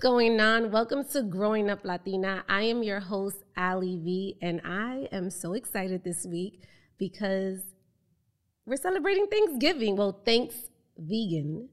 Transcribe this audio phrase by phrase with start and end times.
[0.00, 0.70] Going on?
[0.70, 2.44] Welcome to Growing Up Latina.
[2.48, 6.62] I am your host, Alyi V, and I am so excited this week
[6.98, 7.58] because
[8.64, 9.96] we're celebrating Thanksgiving.
[9.96, 10.54] Well, thanks,
[10.96, 11.68] vegan.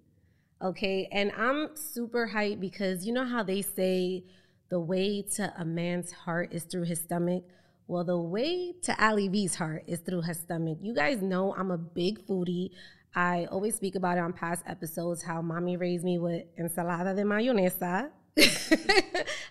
[0.60, 4.24] Okay, and I'm super hyped because you know how they say
[4.70, 7.44] the way to a man's heart is through his stomach?
[7.86, 10.80] Well, the way to Alyi V's heart is through her stomach.
[10.82, 12.72] You guys know I'm a big foodie.
[13.16, 17.24] I always speak about it on past episodes how mommy raised me with ensalada de
[17.24, 18.10] mayonesa.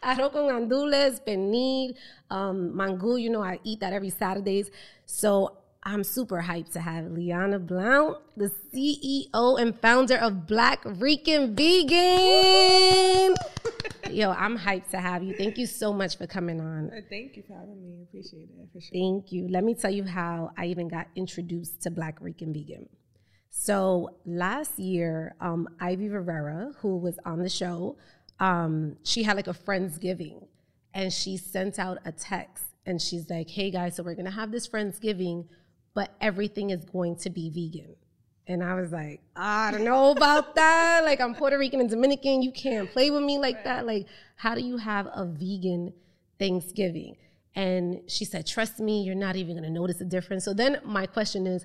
[0.02, 1.96] Arroz con gandules, pernil,
[2.30, 4.70] um, mangú, you know, I eat that every Saturdays.
[5.06, 11.56] So I'm super hyped to have Lyana Blount, the CEO and founder of Black Rican
[11.56, 13.34] Vegan.
[14.10, 15.34] Yo, I'm hyped to have you.
[15.34, 16.90] Thank you so much for coming on.
[16.90, 17.96] Uh, Thank you for having me.
[17.98, 18.90] I appreciate it for sure.
[18.92, 19.48] Thank you.
[19.48, 22.88] Let me tell you how I even got introduced to Black Rican Vegan.
[23.56, 27.96] So last year, um, Ivy Rivera, who was on the show,
[28.40, 30.48] um, she had like a Friendsgiving
[30.92, 34.50] and she sent out a text and she's like, hey guys, so we're gonna have
[34.50, 35.46] this Friendsgiving,
[35.94, 37.94] but everything is going to be vegan.
[38.48, 41.02] And I was like, I don't know about that.
[41.04, 42.42] Like, I'm Puerto Rican and Dominican.
[42.42, 43.86] You can't play with me like that.
[43.86, 45.94] Like, how do you have a vegan
[46.40, 47.16] Thanksgiving?
[47.54, 50.44] And she said, Trust me, you're not even gonna notice a difference.
[50.44, 51.64] So then my question is,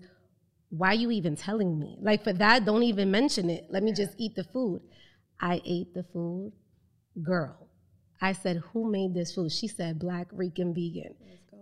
[0.69, 1.97] why are you even telling me?
[2.01, 3.65] Like, for that, don't even mention it.
[3.69, 4.81] Let me just eat the food.
[5.39, 6.53] I ate the food.
[7.23, 7.67] Girl,
[8.21, 9.51] I said, Who made this food?
[9.51, 11.15] She said, Black Rican Vegan.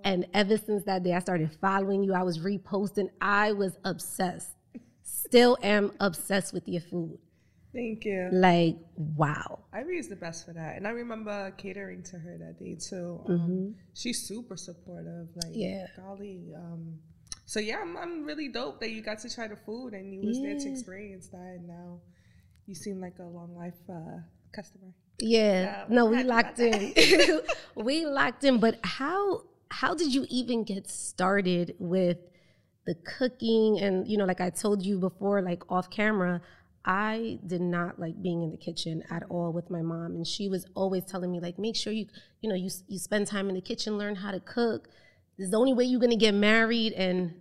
[0.03, 2.14] And ever since that day, I started following you.
[2.14, 3.09] I was reposting.
[3.19, 4.52] I was obsessed.
[5.03, 7.17] Still am obsessed with your food.
[7.73, 8.30] Thank you.
[8.31, 9.59] Like, wow.
[9.73, 10.77] Ivy is the best for that.
[10.77, 13.21] And I remember catering to her that day too.
[13.27, 13.73] Um, Mhm.
[13.93, 15.27] She's super supportive.
[15.36, 15.87] Like, Yeah.
[15.95, 16.53] golly.
[16.55, 16.99] Um,
[17.47, 20.21] so yeah, I'm, I'm really dope that you got to try the food and you
[20.21, 21.55] was there to experience that.
[21.58, 22.02] And now
[22.65, 24.19] you seem like a long life uh,
[24.53, 24.91] customer.
[25.17, 25.61] Yeah.
[25.61, 26.93] Yeah, no, we locked in.
[27.75, 28.59] we locked in.
[28.59, 32.17] But how how did you even get started with
[32.85, 33.79] the cooking?
[33.79, 36.41] And you know, like I told you before, like off camera,
[36.83, 40.49] I did not like being in the kitchen at all with my mom, and she
[40.49, 42.08] was always telling me like, make sure you
[42.41, 44.89] you know you you spend time in the kitchen, learn how to cook.
[45.37, 47.33] This is the only way you're gonna get married, and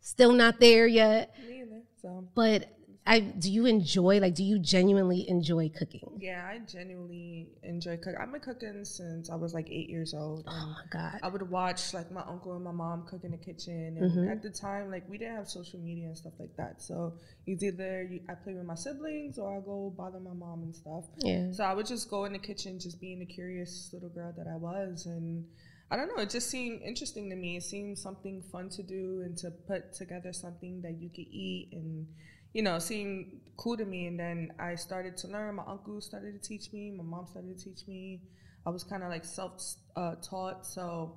[0.00, 1.34] still not there yet.
[1.48, 1.82] Me either.
[2.00, 2.68] So But
[3.04, 6.18] I do you enjoy like do you genuinely enjoy cooking?
[6.20, 8.16] yeah, I genuinely enjoy cooking.
[8.20, 10.44] I've been cooking since I was like eight years old.
[10.48, 11.18] Oh my god.
[11.22, 14.30] I would watch like my uncle and my mom cook in the kitchen, and Mhm.
[14.30, 16.80] at the time, like we didn't have social media and stuff like that.
[16.82, 17.14] So
[17.46, 20.74] it's either you, I play with my siblings or I go bother my mom and
[20.74, 21.04] stuff.
[21.18, 21.50] Yeah.
[21.52, 24.46] So I would just go in the kitchen, just being the curious little girl that
[24.48, 25.44] I was, and
[25.92, 27.56] I don't know, it just seemed interesting to me.
[27.60, 31.68] It seemed something fun to do and to put together something that you could eat
[31.72, 32.06] and.
[32.54, 35.54] You know, seemed cool to me, and then I started to learn.
[35.54, 36.90] My uncle started to teach me.
[36.94, 38.20] My mom started to teach me.
[38.66, 39.52] I was kind of like self
[39.96, 40.66] uh, taught.
[40.66, 41.16] So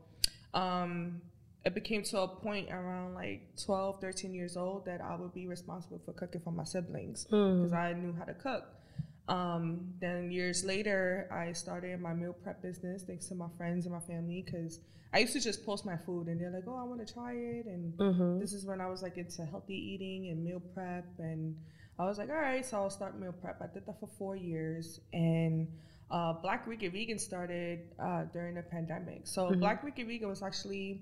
[0.53, 1.21] um,
[1.65, 5.45] it became to a point around like 12, 13 years old that I would be
[5.45, 7.57] responsible for cooking for my siblings Mm.
[7.63, 8.63] because I knew how to cook.
[9.27, 13.93] Um, then years later, I started my meal prep business thanks to my friends and
[13.93, 14.79] my family because
[15.13, 17.33] I used to just post my food and they're like, oh, I want to try
[17.33, 17.65] it.
[17.65, 18.39] And Mhm.
[18.39, 21.05] this is when I was like into healthy eating and meal prep.
[21.19, 21.55] And
[21.97, 23.61] I was like, all right, so I'll start meal prep.
[23.61, 24.99] I did that for four years.
[25.13, 25.67] And
[26.11, 29.25] uh, Black Rican Vegan started uh, during the pandemic.
[29.25, 29.59] So Mhm.
[29.59, 31.01] Black Rican Vegan was actually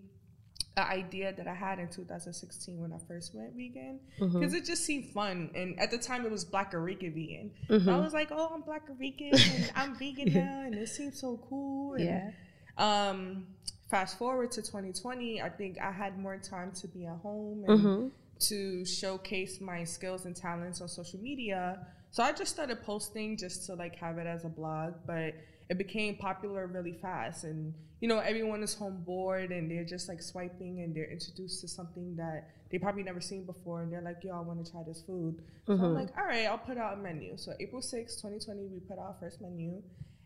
[0.75, 4.83] an idea that I had in 2016 when I first went vegan because it just
[4.85, 5.51] seemed fun.
[5.53, 7.51] And at the time, it was Black Rican Vegan.
[7.69, 7.87] Mhm.
[7.93, 11.37] I was like, oh, I'm Black Rican and I'm vegan now, and it seems so
[11.49, 11.93] cool.
[11.93, 12.31] And, Yeah.
[12.77, 13.47] Um,
[13.89, 17.79] fast forward to 2020, I think I had more time to be at home and
[17.79, 18.11] Mhm.
[18.49, 21.85] to showcase my skills and talents on social media.
[22.09, 25.35] So I just started posting just to like have it as a blog, but
[25.73, 27.43] it became popular really fast.
[27.43, 31.61] And you know, everyone is home bored and they're just like swiping and they're introduced
[31.61, 32.39] to something that
[32.69, 33.81] they probably never seen before.
[33.81, 35.33] And they're like, yo, I want to try this food.
[35.67, 35.95] So I'm Mhm.
[36.01, 37.37] like, all right, I'll put out a menu.
[37.37, 39.81] So April 6, 2020, we put out our first menu.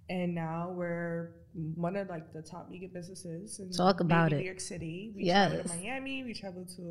[0.10, 1.34] And now we're
[1.76, 3.60] one of like the top vegan businesses.
[3.60, 4.38] In Talk about it.
[4.40, 5.14] New York City.
[5.16, 6.24] We travel to Miami.
[6.24, 6.84] We travel to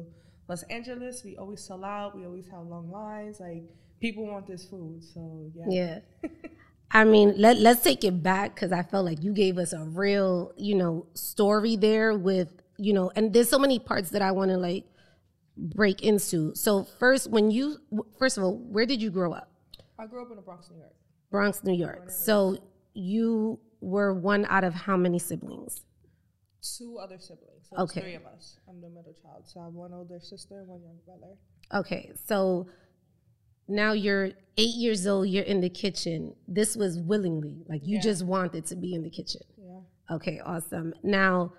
[0.48, 1.24] Los Angeles.
[1.24, 2.16] We always sell out.
[2.16, 3.40] We always have long lines.
[3.40, 3.64] Like
[4.04, 5.02] people want this food.
[5.02, 5.64] So yeah.
[5.78, 6.30] Yeah.
[6.90, 9.84] I mean, let let's take it back because I felt like you gave us a
[9.84, 12.48] real, you know, story there with,
[12.78, 14.84] you know, and there's so many parts that I want to like
[15.56, 16.54] break into.
[16.54, 17.78] So first, when you
[18.18, 19.50] first of all, where did you grow up?
[19.98, 20.94] I grew up in the Bronx, New York.
[21.30, 22.10] Bronx, New York.
[22.10, 22.58] So
[22.94, 25.82] you were one out of how many siblings?
[26.76, 27.68] Two other siblings.
[27.70, 28.00] So Okay.
[28.00, 28.58] three of us.
[28.68, 29.44] I'm the middle child.
[29.46, 31.34] So I have one older sister and one younger brother.
[31.74, 32.66] Okay, so
[33.68, 36.34] now you're eight years old, you're in the kitchen.
[36.48, 38.02] This was willingly, like you Yeah.
[38.02, 39.42] just wanted to be in the kitchen.
[39.58, 39.80] Yeah.
[40.16, 40.94] Okay, awesome.
[41.02, 41.52] Now,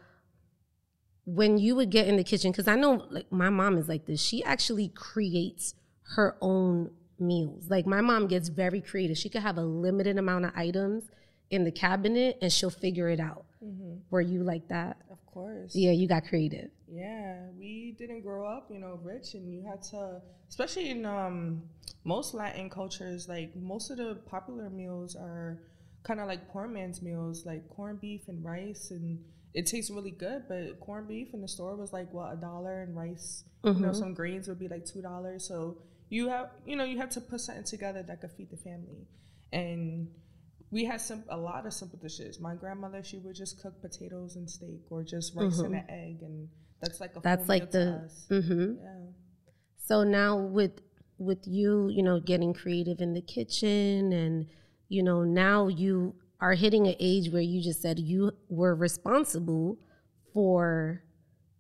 [1.25, 4.06] when you would get in the kitchen, because I know like my mom is like
[4.06, 5.75] this, she actually creates
[6.15, 7.69] her own meals.
[7.69, 9.18] Like my mom gets very creative.
[9.18, 11.09] She could have a limited amount of items
[11.50, 13.45] in the cabinet and she'll figure it out.
[13.63, 14.00] Mhm.
[14.09, 14.98] Were you like that?
[15.12, 15.75] Of course.
[15.75, 16.69] Yeah, you got creative.
[16.89, 21.63] Yeah, we didn't grow up, you know, rich, and you had to, especially in um,
[22.06, 25.60] most Latin cultures, like most of the popular meals are
[26.04, 29.19] kind of like poor man's meals, like corned beef and rice, and
[29.54, 30.44] it tastes really good.
[30.48, 33.92] But corned beef in the store was like what a dollar, and rice, you know,
[33.94, 35.45] some grains would be like two dollars.
[35.45, 35.80] So
[36.10, 39.07] you have, you know, you have to put something together that could feed the family,
[39.51, 40.07] and
[40.72, 42.40] we had some a lot of simple dishes.
[42.40, 46.22] My grandmother, she would just cook potatoes and steak, or just rice and an egg,
[46.22, 46.48] and
[46.82, 48.26] that's like a That's like the us.
[48.30, 48.94] hmm yeah.
[49.84, 50.82] So now with
[51.18, 54.48] with you, you know, getting creative in the kitchen and
[54.90, 59.78] you know, now you are hitting an age where you just said you were responsible
[60.34, 61.02] for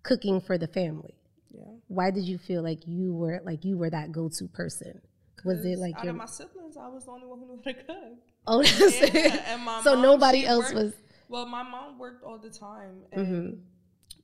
[0.03, 1.15] cooking for the family.
[1.51, 1.63] Yeah.
[1.87, 5.01] Why did you feel like you were like you were that go-to person?
[5.45, 7.61] Was it like out your of my siblings, I was the only one who knew
[7.63, 8.17] how to cook.
[8.45, 10.93] Oh, that's Yeah, and my so mom, nobody else worked- was
[11.29, 13.59] Well, my mom worked all the time, and Mhm.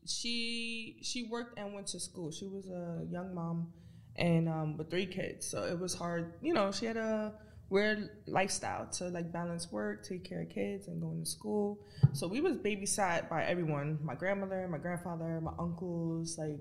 [0.08, 2.32] She she worked and went to school.
[2.32, 3.72] She was a young mom,
[4.16, 6.34] and um, with three kids, so it was hard.
[6.42, 7.34] You know, she had a
[7.70, 11.80] weird lifestyle to like balance work, take care of kids, and going to school.
[12.14, 16.60] So we was babysat by everyone: my grandmother, my grandfather, my uncles, like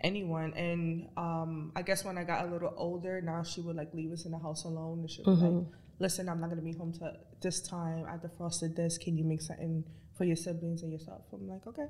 [0.00, 0.52] anyone.
[0.54, 4.12] And um, I guess when I got a little older, now she would like leave
[4.12, 5.66] us in the house alone, and she would like,
[5.98, 8.06] "Listen, I'm not gonna be home to this time.
[8.08, 8.98] I defrosted this.
[8.98, 9.84] Can you make something
[10.16, 11.86] for your siblings and yourself?" I'm like, "Okay."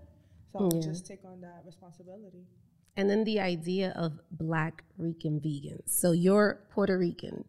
[0.58, 0.80] So Yeah.
[0.80, 2.46] just take on that responsibility.
[2.98, 5.90] and then the idea of black Rican vegans.
[5.90, 7.44] So you're Puerto Rican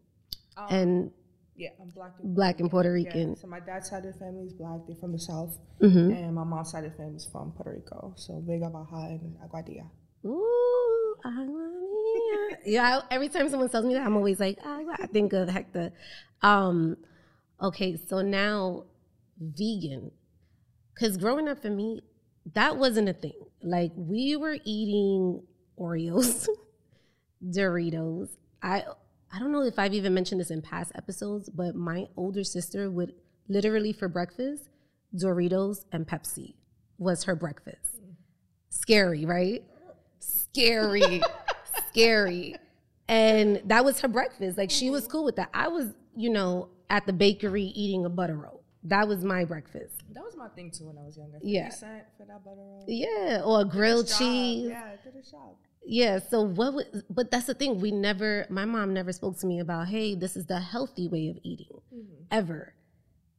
[0.57, 1.12] Um, and
[1.56, 2.13] Yeah, I'm black.
[2.21, 3.36] And black and Puerto Yeah, Rican.
[3.38, 4.81] so my dad's side of the family is black.
[4.86, 6.13] They're from the south, Mhm.
[6.15, 8.13] and my mom's side of the family is from Puerto Rico.
[8.18, 9.89] So Vega Baja and Aguadilla.
[10.25, 12.57] Ooh, Aguadilla.
[12.65, 13.00] yeah.
[13.00, 14.60] I- every time someone tells me that, I'm always like.
[14.65, 15.92] I think of Hector.
[16.42, 16.98] Um,
[17.62, 18.83] okay, so now
[19.39, 20.12] vegan,
[20.94, 22.01] because growing up for me,
[22.53, 23.33] that wasn't a thing.
[23.61, 25.44] Like we were eating
[25.79, 26.47] Oreos,
[27.45, 28.29] Doritos.
[28.61, 28.83] I
[29.33, 32.89] I don't know if I've even mentioned this in past episodes, but my older sister
[32.89, 33.13] would
[33.47, 34.69] literally for breakfast,
[35.15, 36.55] Doritos and Pepsi
[36.97, 37.99] was her breakfast.
[38.69, 39.63] Scary, right?
[40.19, 41.21] Scary,
[41.89, 42.55] scary.
[43.07, 44.57] And that was her breakfast.
[44.57, 45.11] Like she was mm.
[45.11, 45.50] cool with that.
[45.53, 48.56] I was, you know, at the bakery eating a butter roll.
[48.83, 50.03] That was my breakfast.
[50.13, 51.39] That was my thing too when I was younger.
[51.39, 51.69] 50 Yeah.
[51.69, 52.85] cent for that butter roll.
[52.88, 54.69] Yeah, or grilled cheese.
[54.69, 55.56] Yeah, did a job.
[55.85, 57.79] Yeah, so what was, but that's the thing.
[57.79, 61.29] We never, my mom never spoke to me about, hey, this is the healthy way
[61.29, 62.24] of eating, mm-hmm.
[62.29, 62.74] ever.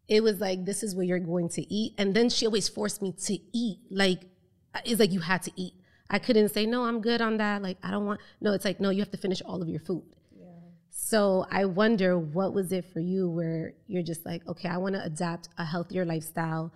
[0.09, 1.93] It was like, this is what you're going to eat.
[1.99, 3.81] And then she always forced me to eat.
[3.91, 4.23] Like,
[4.85, 5.75] it's like you had to eat.
[6.09, 7.61] I couldn't say, no, I'm good on that.
[7.61, 9.81] Like, I don't want, no, it's like, no, you have to finish all of your
[9.81, 10.05] food.
[11.01, 14.97] So I wonder, what was it for you where you're just like, okay, I want
[14.97, 16.73] to adapt a healthier lifestyle.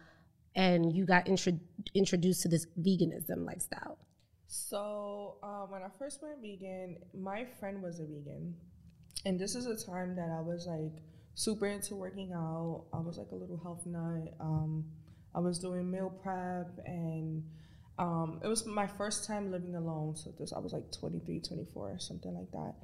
[0.54, 1.58] And you got intro-
[1.92, 3.98] introduced to this veganism lifestyle.
[4.46, 8.54] So um, when I first went vegan, my friend was a vegan,
[9.26, 11.02] and this is a time that I was like
[11.34, 12.84] super into working out.
[12.94, 14.34] I was like a little health nut.
[14.40, 14.84] Um,
[15.34, 17.42] I was doing meal prep, and
[17.98, 20.16] um, it was my first time living alone.
[20.16, 22.74] So this I was like 23, 24, something like that.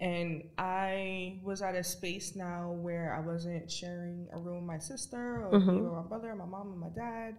[0.00, 4.78] And I was at a space now where I wasn't sharing a room with my
[4.78, 7.34] sister or with my brother, my mom, and my dad.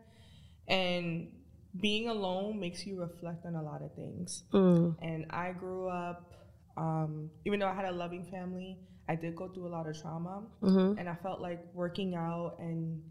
[0.68, 1.32] And
[1.80, 4.44] being alone makes you reflect on a lot of things.
[4.54, 4.96] Mm.
[5.02, 6.34] And I grew up,
[6.76, 10.00] um, even though I had a loving family, I did go through a lot of
[10.00, 10.44] trauma.
[10.62, 11.00] Mm-hmm.
[11.00, 13.02] And I felt like working out and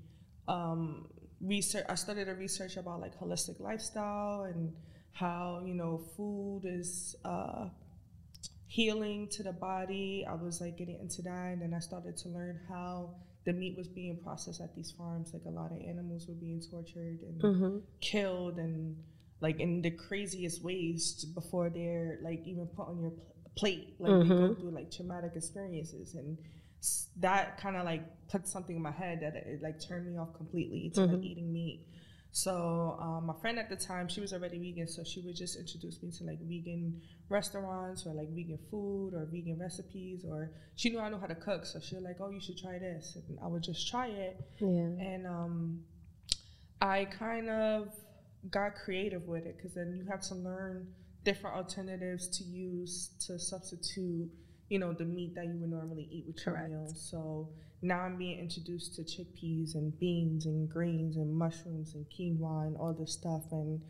[0.47, 1.09] um,
[1.41, 4.73] research, I started a research about like holistic lifestyle and
[5.13, 7.69] how, you know, food is uh,
[8.79, 10.25] healing to the body.
[10.33, 11.47] I was like getting into that.
[11.53, 12.93] And then I started to learn how
[13.47, 15.31] the meat was being processed at these farms.
[15.35, 17.77] Like a lot of animals were being tortured and Mm-hmm.
[18.01, 18.97] killed and
[19.41, 24.17] like in the craziest ways before they're like even put on your pl- plate like
[24.23, 26.37] they go through like traumatic experiences and
[26.89, 30.05] s- that kind of like put something in my head that it, it, like turned
[30.11, 31.81] me off completely to like eating meat
[32.45, 32.53] so
[33.01, 35.97] um, my friend at the time she was already vegan so she would just introduce
[36.03, 40.99] me to like vegan restaurants or like vegan food or vegan recipes or she knew
[40.99, 43.39] i know how to cook so she was like oh you should try this and
[43.45, 44.69] i would just try it Yeah.
[44.69, 45.81] and um,
[46.81, 47.89] I kind of
[48.51, 50.87] got creative with it because then you have to learn
[51.25, 54.31] different alternatives to use to substitute
[54.69, 56.69] you know, the meat that you would normally eat with Correct.
[56.69, 57.09] your meals.
[57.11, 57.49] So
[57.81, 62.77] now I'm being introduced to chickpeas and beans and greens and mushrooms and quinoa and
[62.77, 63.45] all this stuff.
[63.51, 63.81] And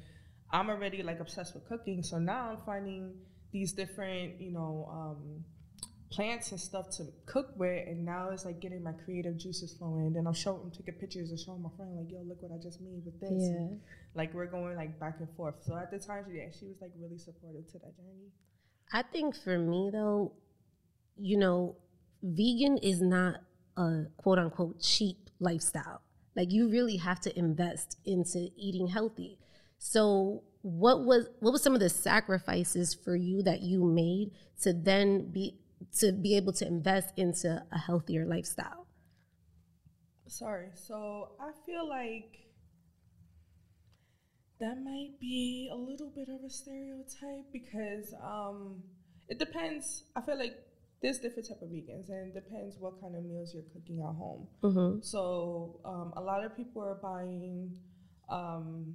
[0.52, 2.04] I'm already like obsessed with cooking.
[2.04, 3.12] So now I'm finding
[3.52, 5.44] these different, you know, um,
[6.10, 10.06] plants and stuff to cook with, and now it's like getting my creative juices flowing.
[10.06, 12.52] And then I'm showing, I'm taking pictures and showing my friend like, "Yo, look what
[12.52, 13.56] I just made with this." Yeah.
[13.56, 13.80] And,
[14.14, 15.54] like we're going like back and forth.
[15.60, 18.32] So at the time, yeah, she was like really supportive to that journey.
[18.92, 20.32] I think for me though,
[21.16, 21.76] you know,
[22.22, 23.36] vegan is not
[23.76, 26.02] a quote unquote cheap lifestyle.
[26.36, 29.38] Like you really have to invest into eating healthy.
[29.78, 34.72] So what was what was some of the sacrifices for you that you made to
[34.72, 35.58] then be
[35.98, 38.86] to be able to invest into a healthier lifestyle?
[40.26, 40.68] Sorry.
[40.74, 42.48] So I feel like
[44.60, 48.82] that might be a little bit of a stereotype because um,
[49.28, 50.04] it depends.
[50.16, 50.56] I feel like
[51.00, 54.14] there's different type of vegans and it depends what kind of meals you're cooking at
[54.16, 54.48] home.
[54.62, 55.00] Mm-hmm.
[55.02, 57.76] So um, a lot of people are buying
[58.28, 58.94] um,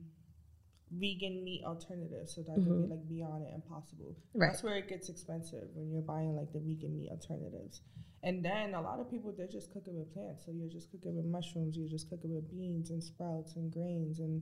[0.99, 2.69] vegan meat alternatives, so that mm-hmm.
[2.69, 4.15] could be like Beyond and Impossible.
[4.33, 4.51] Right.
[4.51, 7.81] That's where it gets expensive when you're buying like the vegan meat alternatives.
[8.23, 10.45] And then a lot of people they're just cooking with plants.
[10.45, 14.19] So you're just cooking with mushrooms, you're just cooking with beans and sprouts and grains,
[14.19, 14.41] and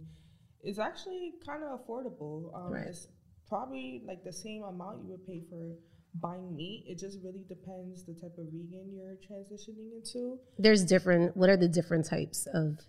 [0.64, 2.56] it's actually kind of affordable.
[2.56, 2.88] Um, right.
[2.88, 3.08] It's
[3.48, 5.76] probably like the same amount you would pay for
[6.16, 6.86] buying meat.
[6.88, 10.40] It just really depends the type of vegan you're transitioning into.
[10.60, 11.36] There's different.
[11.36, 12.80] What are the different types of?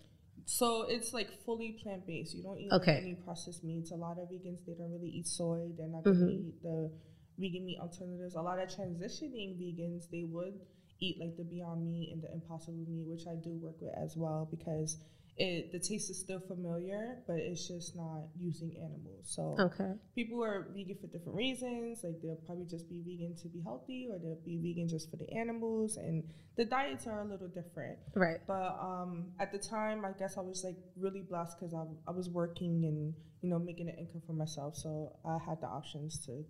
[0.45, 2.35] So it's like fully plant based.
[2.35, 2.97] You don't eat okay.
[3.01, 3.91] any processed meats.
[3.91, 5.69] A lot of vegans they don't really eat soy.
[5.77, 6.49] They're not gonna mm-hmm.
[6.49, 6.91] eat the
[7.37, 8.35] vegan meat alternatives.
[8.35, 10.59] A lot of transitioning vegans they would
[10.99, 14.15] eat like the Beyond Meat and the Impossible Meat, which I do work with as
[14.15, 14.97] well because
[15.37, 19.23] it the taste is still familiar, but it's just not using animals.
[19.23, 19.93] So okay.
[20.13, 22.03] people are vegan for different reasons.
[22.03, 25.17] Like they'll probably just be vegan to be healthy, or they'll be vegan just for
[25.17, 26.23] the animals, and
[26.55, 27.97] the diets are a little different.
[28.13, 28.37] Right.
[28.45, 32.11] But um, at the time, I guess I was like really blessed because I I
[32.11, 36.23] was working and you know making an income for myself, so I had the options
[36.27, 36.43] to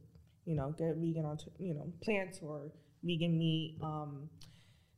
[0.45, 2.71] you know get vegan onto you know plants or
[3.01, 3.77] vegan meat.
[3.81, 4.29] Um,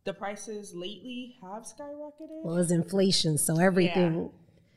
[0.05, 2.43] the prices lately have skyrocketed.
[2.43, 4.15] Well, it's inflation, so everything.
[4.15, 4.27] Yeah.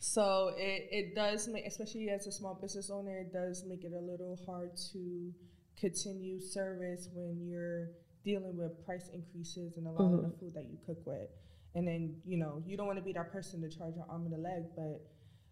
[0.01, 3.93] So it, it does make, especially as a small business owner, it does make it
[3.93, 5.33] a little hard to
[5.79, 7.91] continue service when you're
[8.25, 10.15] dealing with price increases and a lot mm-hmm.
[10.15, 10.41] of the mm-hmm.
[10.41, 11.29] food that you cook with.
[11.75, 14.25] And then, you know, you don't want to be that person to charge an arm
[14.25, 15.01] and a leg, but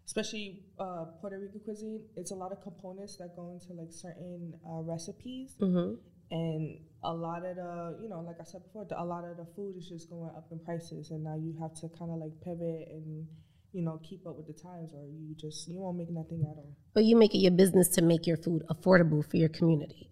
[0.05, 4.53] especially uh, Puerto Rican cuisine, it's a lot of components that go into like certain
[4.65, 5.55] uh, recipes.
[5.61, 5.95] Mm-hmm
[6.31, 9.37] and a lot of the you know like i said before the, a lot of
[9.37, 11.11] the food is just going up in prices.
[11.11, 13.27] And now you have to kind of like pivot and
[13.73, 16.57] you know keep up with the times or you just you won't make nothing at
[16.57, 16.75] all.
[16.93, 20.09] But you make it your business to make your food affordable for your community.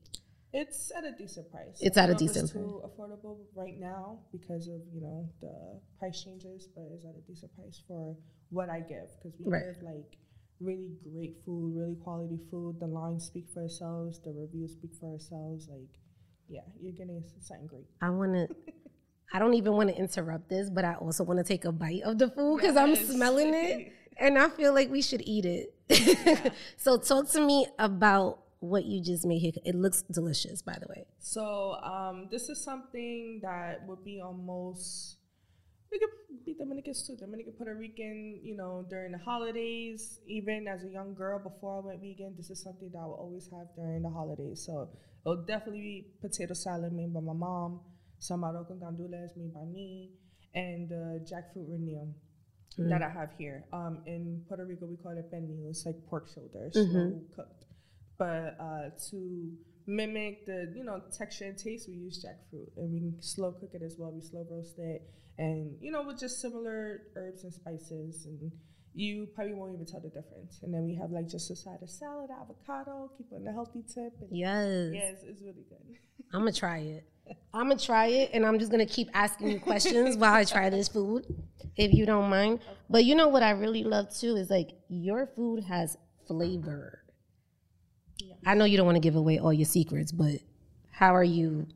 [0.53, 1.79] It's at a decent price.
[1.81, 2.63] It's at a decent price.
[2.63, 7.21] too affordable right now because of you know the price changes but it's at a
[7.27, 8.15] decent price for
[8.51, 9.09] what i give.
[9.17, 9.63] Because we right.
[9.65, 10.17] give like
[10.61, 12.79] really great food really quality food.
[12.79, 15.99] The lines speak for ourselves the reviews speak for ourselves like
[16.49, 17.85] yeah, you're getting something great.
[18.01, 18.47] I want to.
[19.33, 22.03] I don't even want to interrupt this, but I also want to take a bite
[22.03, 22.77] of the food because yes.
[22.77, 25.73] I'm smelling it, and I feel like we should eat it.
[25.89, 26.51] Yeah.
[26.77, 29.51] so, talk to me about what you just made here.
[29.65, 31.05] It looks delicious, by the way.
[31.19, 35.17] So, um, this is something that would be almost
[35.95, 40.19] we could be Dominicans too, Dominican, Puerto Rican, you know, during the holidays.
[40.27, 43.15] Even as a young girl, before I went vegan, this is something that I would
[43.15, 44.63] always have during the holidays.
[44.65, 44.89] So
[45.25, 47.81] it'll definitely be potato salad made by my mom,
[48.19, 50.11] some arroz con gandules made by me,
[50.53, 52.13] and uh, jackfruit pernil
[52.79, 52.89] mm.
[52.89, 53.65] that I have here.
[53.73, 55.69] Um, in Puerto Rico, we call it pernil.
[55.69, 56.91] It's like pork shoulder, mm-hmm.
[56.91, 57.65] slow cooked.
[58.17, 59.51] But uh, to
[59.87, 63.71] mimic the you know texture and taste, we use jackfruit, and we can slow cook
[63.73, 64.11] it as well.
[64.11, 65.01] We slow roast it,
[65.37, 68.51] and you know with just similar herbs and spices, and
[68.95, 70.59] you probably won't even tell the difference.
[70.63, 73.51] And then we have like just a side of salad, avocado, keep it on the
[73.51, 74.13] healthy tip.
[74.31, 75.97] yes, yes, it's really good.
[76.33, 77.05] I'm gonna try it.
[77.53, 80.69] I'm gonna try it, and I'm just gonna keep asking you questions while I try
[80.69, 81.25] this food,
[81.75, 82.59] if you don't mind.
[82.89, 85.97] But you know what I really love too is like your food has
[86.27, 87.01] flavor.
[88.45, 90.35] I know you don't want to give away all your secrets, but
[90.91, 91.67] how are you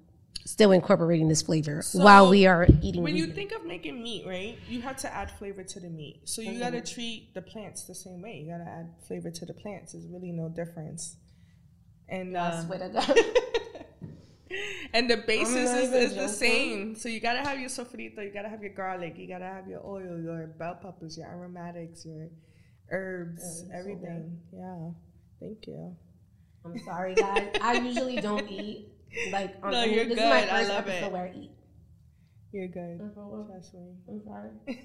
[0.45, 3.03] still incorporating this flavor so while we are eating?
[3.03, 3.29] When vegan?
[3.29, 6.21] you think of making meat, right, you have to add flavor to the meat.
[6.25, 6.59] So you mm-hmm.
[6.59, 8.43] got to treat the plants the same way.
[8.43, 9.93] You got to add flavor to the plants.
[9.93, 11.17] There's really no difference.
[12.07, 12.63] And uh,
[14.93, 16.95] and the basis is, is the same.
[16.95, 19.85] So you gotta have your sofrito, you gotta have your garlic, you gotta have your
[19.85, 22.29] oil, your bell peppers, your aromatics, your
[22.91, 24.39] herbs, yeah, everything.
[24.49, 24.89] So yeah.
[25.39, 25.95] Thank you.
[26.65, 27.49] I'm sorry, guys.
[27.61, 28.89] I usually don't eat
[29.31, 30.23] Like, um, No, you're this good.
[30.23, 31.11] is my I first love episode it.
[31.11, 31.51] where I eat.
[32.51, 32.99] You're good.
[33.01, 33.13] I'm
[33.47, 34.21] Trust me.
[34.25, 34.49] sorry.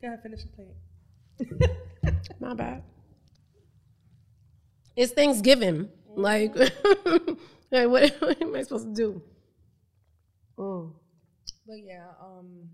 [0.00, 2.14] Go ahead, finish the plate.
[2.40, 2.82] My bad.
[4.96, 5.88] It's Thanksgiving.
[6.14, 6.54] Like,
[7.70, 9.22] like what, what am I supposed to do?
[10.58, 10.92] Mm.
[11.66, 12.68] But yeah, um,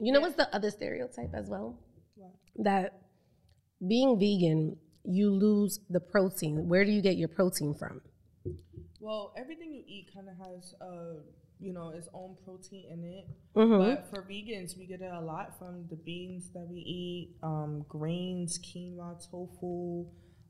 [0.00, 1.78] You know what's the other stereotype as well?
[2.16, 2.32] what?
[2.56, 3.02] That
[3.86, 6.68] being vegan, you lose the protein.
[6.68, 8.00] Where do you get your protein from?
[9.04, 11.20] Well, everything you eat kind of has uh,
[11.60, 13.26] you know, its own protein in it.
[13.54, 13.78] Mhm.
[13.78, 17.84] But for vegans, we get it a lot from the beans that we eat, um,
[17.88, 20.06] grains, quinoa, tofu,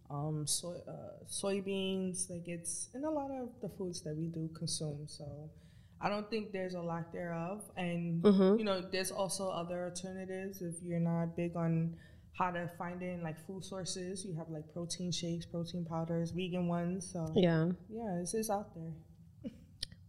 [0.08, 2.30] um, soy, uh, soybeans.
[2.30, 5.06] Like it's in a lot of the foods that we do consume.
[5.08, 5.50] So
[6.00, 7.60] I don't think there's a lack thereof.
[7.76, 8.58] And Mhm.
[8.58, 11.96] you know, there's also other alternatives if you're not big on
[12.36, 14.24] how to find it in like food sources.
[14.24, 17.08] You have like protein shakes, protein powders, vegan ones.
[17.12, 17.70] So Yeah.
[17.88, 18.92] yeah, this is out there.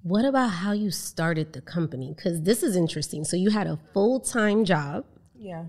[0.04, 2.14] What about how you started the company?
[2.16, 3.24] Because this is interesting.
[3.26, 5.06] So you had a full time job,
[5.36, 5.66] Yeah.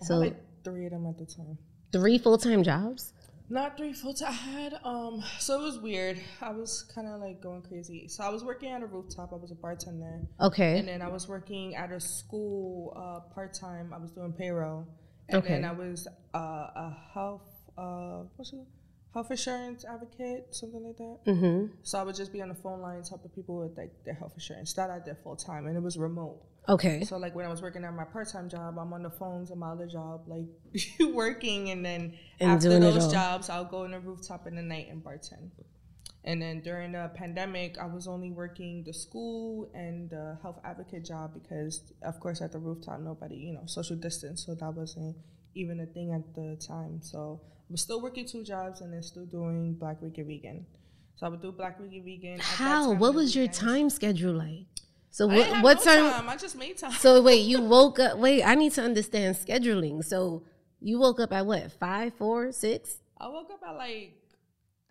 [0.00, 1.58] I So- like three of them at the time.
[1.92, 3.12] three full time jobs.
[3.48, 4.28] Not three full time.
[4.30, 5.22] I had um.
[5.38, 6.18] So it was weird.
[6.40, 8.08] I was kind of like going crazy.
[8.08, 9.32] So I was working at a rooftop.
[9.32, 10.78] I was a bartender, Okay.
[10.78, 13.92] and then I was working at a school uh, part time.
[13.92, 14.86] I was doing payroll,
[15.28, 15.54] and Okay.
[15.54, 17.48] then I was uh, a health
[17.78, 18.60] uh what's it
[19.14, 21.18] health insurance advocate, something like that.
[21.26, 21.66] mm-hmm.
[21.82, 24.32] So I would just be on the phone lines helping people with like their health
[24.34, 24.72] insurance.
[24.72, 26.40] That I did full time, and it was remote.
[26.68, 27.04] Okay.
[27.04, 29.50] So like when I was working at my part time job, I'm on the phones
[29.50, 30.46] at my other job, like
[31.12, 34.88] working, and then And after those jobs, I'll go on the rooftop in the night
[34.90, 35.50] and bartend.
[36.24, 41.04] And then during the pandemic, I was only working the school and the health advocate
[41.04, 45.16] job because, of course, at the rooftop, nobody, you know, social distance, so that wasn't
[45.54, 47.00] even a thing at the time.
[47.02, 50.66] So I was still working two jobs and then still doing Black Rican Vegan.
[51.16, 52.38] So I would do Black Rican Vegan.
[52.40, 52.90] How?
[52.90, 53.58] time What was your weekends.
[53.58, 54.66] time schedule like?
[55.10, 56.28] So what what no time?
[56.28, 56.92] I just made time.
[56.92, 58.16] So wait, you woke up.
[58.16, 60.02] Wait, I need to understand scheduling.
[60.04, 60.44] So
[60.80, 61.70] you woke up at what?
[61.72, 62.98] Five, four, six?
[63.20, 64.14] I woke up at like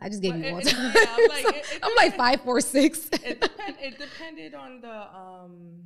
[0.02, 0.92] I just gave Well, you it- time.
[0.96, 4.54] yeah, I'm like- So it- it I'm like five, four, six it depend it depended
[4.56, 5.84] on the um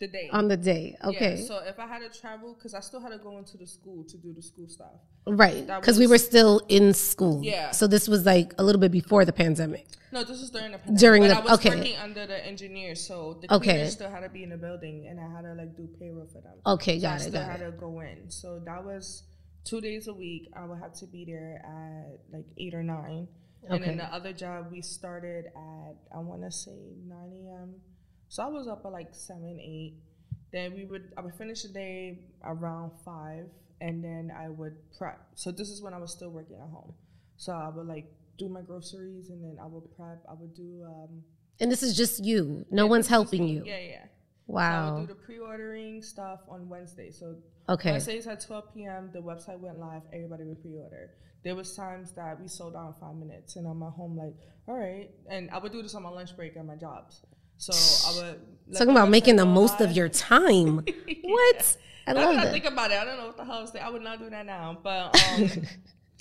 [0.00, 0.28] the day.
[0.32, 0.96] on the day.
[1.00, 3.56] Yeah, Okay, so if I had to travel, because I still had to go into
[3.56, 4.98] the school to do the school stuff.
[5.26, 5.66] right?
[5.66, 7.40] Because we were still in school.
[7.42, 7.70] Yeah.
[7.70, 9.86] So this was like a little bit before the pandemic.
[10.12, 11.00] No, this was during the pandemic.
[11.00, 11.76] During but the- I was okay.
[11.76, 13.88] working under the engineer, so the Okay.
[13.88, 16.40] still had to be in the building, and I had to like do payroll for
[16.40, 16.56] them.
[16.66, 17.64] Okay, so I got it, still got had it.
[17.66, 18.30] to go in.
[18.30, 19.22] So that was
[19.64, 20.50] two days a week.
[20.56, 23.28] I would have to be there at like eight or nine.
[23.64, 23.74] Okay.
[23.76, 27.74] And then the other job we started at I want to say nine a.m.
[28.28, 29.94] So I was up at like seven, eight.
[30.52, 33.46] Then we would I would finish the day around five,
[33.80, 35.20] and then I would prep.
[35.34, 36.92] So this is when I was still working at home.
[37.36, 38.06] So I would like
[38.38, 40.22] do my groceries, and then I would prep.
[40.28, 40.84] I would do.
[40.86, 41.22] Um,
[41.60, 42.66] And this is just you.
[42.70, 43.62] No one's helping you.
[43.64, 44.04] Yeah, yeah.
[44.46, 44.94] So I Wow.
[44.96, 47.10] would do the pre-ordering stuff on Wednesday.
[47.10, 47.36] So
[47.68, 47.92] Okay.
[47.92, 49.10] Wednesdays at 12 p.m.
[49.12, 50.02] The website went live.
[50.12, 51.10] Everybody would pre-order.
[51.44, 54.34] There was times that we sold out in five minutes, and I'm at home like,
[54.68, 55.10] all right.
[55.30, 57.22] And I would do this on my lunch break at my jobs.
[57.56, 58.40] So I would
[58.74, 60.84] Talking about making the most of your time.
[61.22, 61.76] What?
[62.06, 63.60] I Now love that I think about it, I don't know what the hell I
[63.62, 63.88] was thinking.
[63.88, 64.76] I would not do that now.
[64.82, 65.50] But um,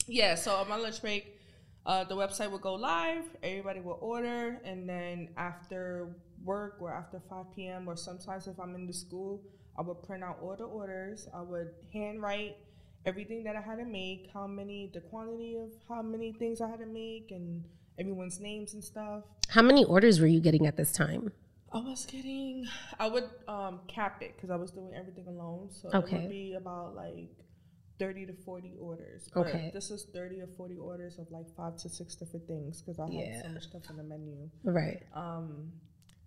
[0.08, 1.38] yeah, so on my lunch break,
[1.86, 3.26] uh, the website would go live.
[3.44, 7.88] Everybody will order, and then after work or after 5 p.m.
[7.88, 9.41] or sometimes if I'm in the school,
[9.77, 11.27] I would print out all the orders.
[11.34, 12.58] I would handwrite
[13.06, 16.69] everything that I had to make, how many, the quantity of how many things I
[16.69, 17.63] had to make, and
[17.99, 19.23] everyone's names and stuff.
[19.49, 21.32] How many orders were you getting at this time?
[21.71, 22.67] I was getting,
[22.99, 25.69] I would um, cap it because I was doing everything alone.
[25.71, 26.17] So it Okay.
[26.21, 27.29] would be about like
[27.99, 29.27] 30 to 40 orders.
[29.34, 29.71] But Okay.
[29.73, 33.08] This is 30 or 40 orders of like five to six different things because I
[33.10, 33.25] Yeah.
[33.38, 34.49] had so much stuff on the menu.
[34.63, 35.01] Right.
[35.15, 35.71] Um,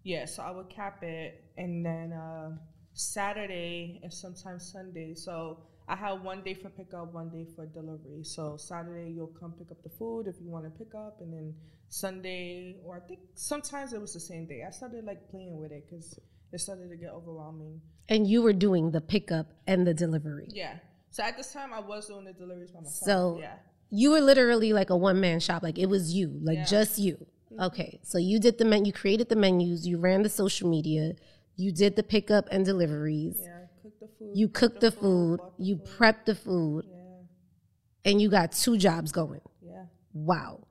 [0.06, 2.50] yeah, so I would cap it and then uh,
[2.92, 5.14] Saturday and sometimes Sunday.
[5.16, 8.22] So I had one day for pickup, one day for delivery.
[8.22, 11.32] So Saturday you'll come pick up the food if you want to pick up, and
[11.32, 11.52] then
[11.88, 14.62] Sunday or I think sometimes it was the same day.
[14.64, 16.16] I started like playing with it because
[16.52, 17.80] it started to get overwhelming.
[18.08, 20.46] And you were doing the pickup and the delivery.
[20.52, 20.74] Yeah.
[21.10, 23.04] So at this time I was doing the deliveries by myself.
[23.04, 23.54] So yeah.
[23.90, 25.64] you were literally like a one man shop.
[25.64, 26.64] Like it was you, like Yeah.
[26.64, 27.26] just you.
[27.60, 28.00] Okay.
[28.02, 31.12] So you did the menu, you created the menus, you ran the social media,
[31.56, 33.38] you did the pickup and deliveries.
[33.40, 33.52] Yeah.
[33.82, 34.30] Cook the food.
[34.34, 35.86] You cook cooked the food, bought the you food.
[35.98, 38.10] prepped the food, Yeah.
[38.10, 39.40] and you got two jobs going.
[39.62, 39.84] Yeah.
[40.12, 40.66] Wow.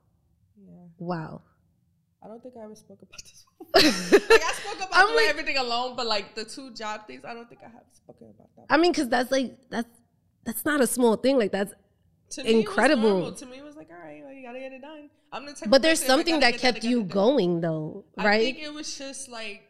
[0.58, 0.72] Yeah.
[0.98, 1.42] Wow.
[2.22, 3.44] I don't think I ever spoke about this.
[4.30, 7.24] like I spoke about I'm doing like- everything alone, but like the two job things,
[7.24, 8.66] I don't think I have spoken about that.
[8.68, 9.88] I mean, because that's like that's
[10.44, 11.38] that's not a small thing.
[11.38, 11.72] Like that's
[12.30, 13.22] to me, incredible.
[13.30, 13.40] Was.
[13.40, 15.10] To me, was like, all right, well, you gotta get it done.
[15.32, 15.70] I'm the type.
[15.70, 17.08] But there's person, if I something that kept you gotta get done.
[17.08, 18.40] going though, right?
[18.40, 19.62] I think it was just like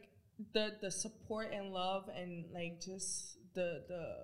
[0.53, 4.17] the the support and love and like just the the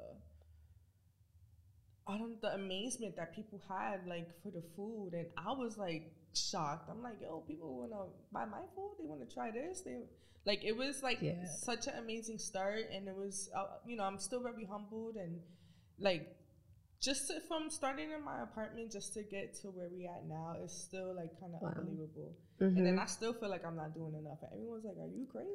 [2.07, 6.13] I don't the amazement that people had like for the food and I was like
[6.35, 6.89] shocked.
[6.91, 8.97] I'm like, yo, people wanna buy my food.
[8.99, 9.83] They wanna try this.
[9.83, 9.99] They
[10.45, 11.45] like it was like Yeah.
[11.47, 15.41] such an amazing start and it was uh, you know I'm still very humbled and
[15.99, 16.37] like
[17.03, 20.55] just to, from starting in my apartment just to get to where we at now
[20.65, 21.73] is still like kind of Wow.
[21.77, 22.33] unbelievable.
[22.61, 23.01] And then Mhm.
[23.03, 24.39] I still feel like I'm not doing enough.
[24.43, 25.51] And everyone's like, "Are you crazy?"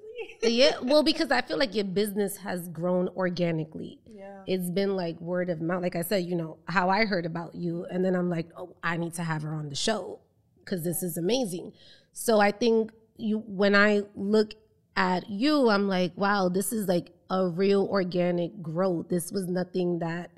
[0.55, 3.99] yeah, well, because I feel like your business has grown organically.
[4.05, 4.43] yeah.
[4.45, 5.81] It's been like word of mouth.
[5.81, 7.85] Like I said, you know, how I heard about you.
[7.85, 10.19] And then I'm like, oh, I need to have her on the show
[10.59, 11.71] because this is amazing.
[12.13, 14.53] So I think you, when I look
[14.97, 19.07] at you, I'm like, wow, this is like a real organic growth.
[19.09, 20.29] This was nothing that,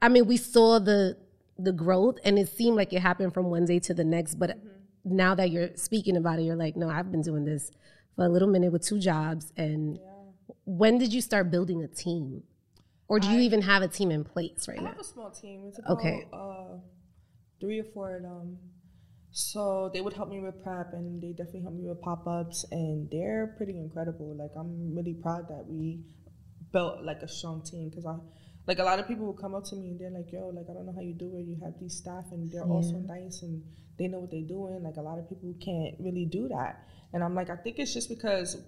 [0.00, 1.16] I mean, we saw the,
[1.58, 4.34] the growth and it seemed like it happened from one day to the next.
[4.34, 4.58] But
[5.04, 7.72] now that you're speaking about it, you're like, no, I've been doing this
[8.16, 9.52] for a little minute with two jobs.
[9.56, 10.02] And yeah.
[10.64, 12.42] when did you start building a team?
[13.08, 14.88] Or do you even have a team in place right I now?
[14.90, 15.64] have a small team.
[15.66, 16.26] It's about Okay.
[16.30, 16.76] uh,
[17.58, 18.58] three or four of them.
[19.30, 22.66] So they would help me with prep, and they definitely help me with pop ups,
[22.70, 24.34] and they're pretty incredible.
[24.36, 26.00] Like I'm really proud that we
[26.72, 28.16] built like a strong team because I.
[28.68, 30.66] Like a lot of people will come up to me and they're like, "Yo, like
[30.68, 31.46] I don't know how you do it.
[31.48, 33.62] You have these staff and they're all so nice and
[33.98, 34.82] they know what they're doing.
[34.82, 37.94] Like a lot of people can't really do that." And I'm like, I think it's
[37.94, 38.58] just because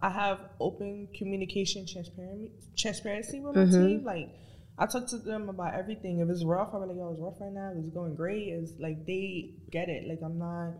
[0.00, 3.86] I have open communication, transparency, transparency with my mm-hmm.
[3.86, 4.04] team.
[4.04, 4.30] Like
[4.78, 6.20] I talk to them about everything.
[6.20, 7.72] If it's rough, I'm like, yo, it's rough right now.
[7.76, 10.08] It's going great, it's like they get it.
[10.08, 10.78] Like I'm not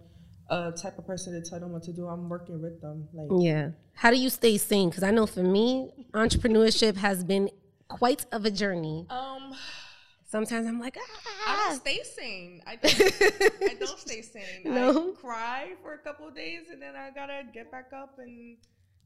[0.49, 2.07] a type of person to tell them what to do.
[2.07, 3.07] I'm working with them.
[3.13, 3.73] Like Yeah.
[3.93, 4.89] How do you stay sane?
[4.89, 7.51] Because I know for me, entrepreneurship has been
[7.97, 9.07] quite of a journey.
[9.11, 9.55] um
[10.33, 11.01] Sometimes I'm like, I
[11.47, 11.67] ah.
[11.69, 12.63] don't stay sane.
[12.67, 14.63] I don't, I don't stay sane.
[14.65, 15.11] No?
[15.11, 18.57] I cry for a couple of days and then I gotta get back up and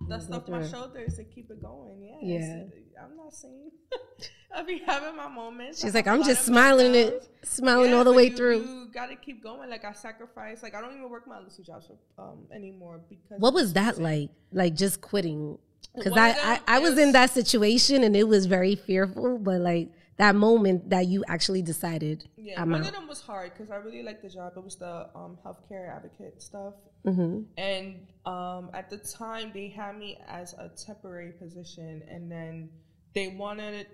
[0.08, 2.16] dust off my shoulders and keep it going.
[2.22, 2.38] Yeah.
[2.38, 3.02] Yeah.
[3.02, 3.72] I'm not sane.
[4.54, 5.82] I be having my moments.
[5.82, 8.58] She's like, have a I'm just smiling it, smiling Yeah, all the way you, through.
[8.60, 9.68] You gotta keep going.
[9.68, 10.62] Like I sacrifice.
[10.62, 13.98] Like I don't even work my other two jobs um, anymore because What was that
[13.98, 14.30] like?
[14.52, 15.58] Like just quitting?
[15.94, 19.88] Because I, I, I was in that situation and it was very fearful, but like
[20.18, 22.88] that moment that you actually decided, Yeah, I'm one out.
[22.88, 24.52] of them was hard because I really liked the job.
[24.56, 29.96] It was the um, healthcare advocate stuff, hmm and um, at the time they had
[29.96, 32.68] me as a temporary position, and then
[33.14, 33.88] they wanted it.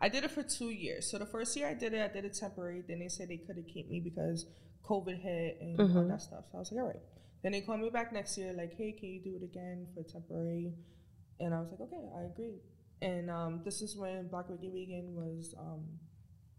[0.00, 1.10] I did it for two years.
[1.10, 2.82] So the first year I did it, I did it temporary.
[2.88, 4.46] Then they said they couldn't keep me because
[4.84, 6.08] COVID hit and all Mhm.
[6.08, 6.44] that stuff.
[6.50, 7.02] So I was like, all right.
[7.42, 10.02] Then they called me back next year, like, hey, can you do it again for
[10.02, 10.72] temporary?
[11.42, 12.58] And I was like, okay, I agree.
[13.02, 15.84] And um, this is when Black Rican Vegan was um,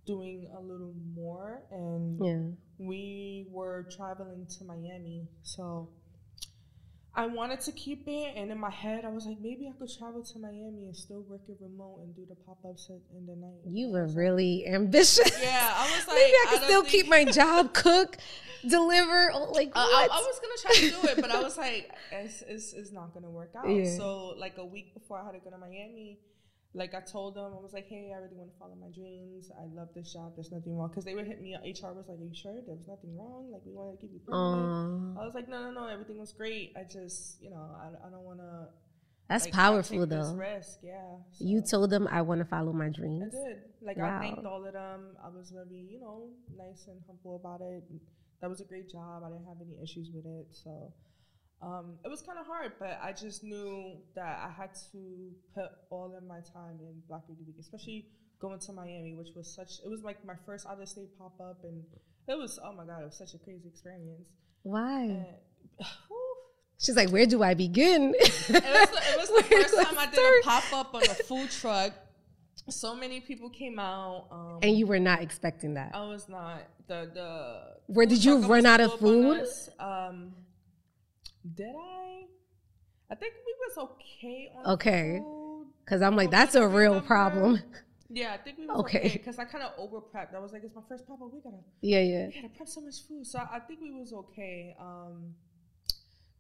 [0.06, 2.86] doing a little more, and Yeah.
[2.86, 5.28] we were traveling to Miami.
[5.44, 5.90] So
[7.16, 9.90] I wanted to keep it, and in my head, I was like, maybe I could
[9.96, 13.36] travel to Miami and still work it remote and do the pop ups in the
[13.36, 13.60] night.
[13.70, 15.32] You were really ambitious.
[15.42, 18.18] Yeah, I was like, Maybe I I could don't still keep my job, cook,
[18.68, 19.32] deliver.
[19.52, 20.08] Like Uh, I.
[20.12, 23.14] I was gonna try to do it, but I was like, it's, it's, it's not
[23.14, 23.70] gonna work out.
[23.70, 23.96] Yeah.
[23.96, 26.18] So like a week before I had to go to Miami,
[26.76, 29.52] like I told them, I was like, hey, I really want to follow my dreams.
[29.60, 30.34] I love this job.
[30.36, 30.90] There's nothing wrong.
[30.90, 31.56] Because they would hit me.
[31.56, 32.56] HR was like, are you sure?
[32.66, 33.50] There was nothing wrong.
[33.52, 34.22] Like we wanted to give you.
[34.34, 35.88] I was like, no, no, no.
[35.88, 36.74] Everything was great.
[36.76, 38.68] I just, you know, I, I don't want to.
[39.30, 40.34] that's like, powerful though.
[40.34, 40.80] risk.
[40.82, 41.18] Yeah.
[41.40, 43.36] You told them I want to follow my dreams.
[43.36, 43.58] I did.
[43.82, 44.18] Like Wow.
[44.18, 45.16] I thanked all of them.
[45.24, 47.84] I was very, you know, nice and humble about it.
[48.42, 49.24] That was a great job.
[49.24, 50.48] I didn't have any issues with it.
[50.52, 50.92] So
[51.64, 55.70] um, it was kind of hard, but I just knew that I had to put
[55.90, 58.08] all of my time in Black Beauty Week, especially
[58.42, 59.80] going to Miami, which was such.
[59.86, 61.84] It was like my first out of state pop up, and
[62.28, 64.28] it was oh my god, it was such a crazy experience.
[64.64, 65.02] Why?
[65.04, 65.26] And,
[66.08, 66.18] whew,
[66.80, 68.14] She's like, where do I begin?
[68.18, 71.04] it was, the- it was the first I time I did a pop up on
[71.04, 71.94] a food truck.
[72.70, 74.28] So many people came out.
[74.32, 75.92] Um, and you were not expecting that.
[75.94, 77.62] I was not the the.
[77.88, 79.74] Where did you run out of blew up on food?
[79.80, 80.34] Um,
[81.56, 82.26] did I?
[83.12, 85.22] I think we was okay on Okay.
[85.84, 87.08] Because I'm like, that's a real remember.
[87.08, 87.62] problem.
[88.10, 89.00] Yeah, I think we was Okay.
[89.00, 90.36] okay because I kind of over prepped.
[90.36, 91.20] I was like, it's my first pop.
[91.22, 92.28] We gotta Yeah, yeah.
[92.28, 93.26] we gotta prep so much food.
[93.26, 94.76] So I think we was okay.
[94.80, 95.34] Um,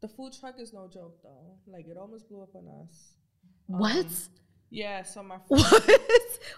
[0.01, 1.57] the food truck is no joke though.
[1.67, 3.13] Like it almost blew up on us.
[3.67, 4.05] What?
[4.05, 4.11] Um,
[4.69, 5.03] Yeah.
[5.03, 5.83] So my What?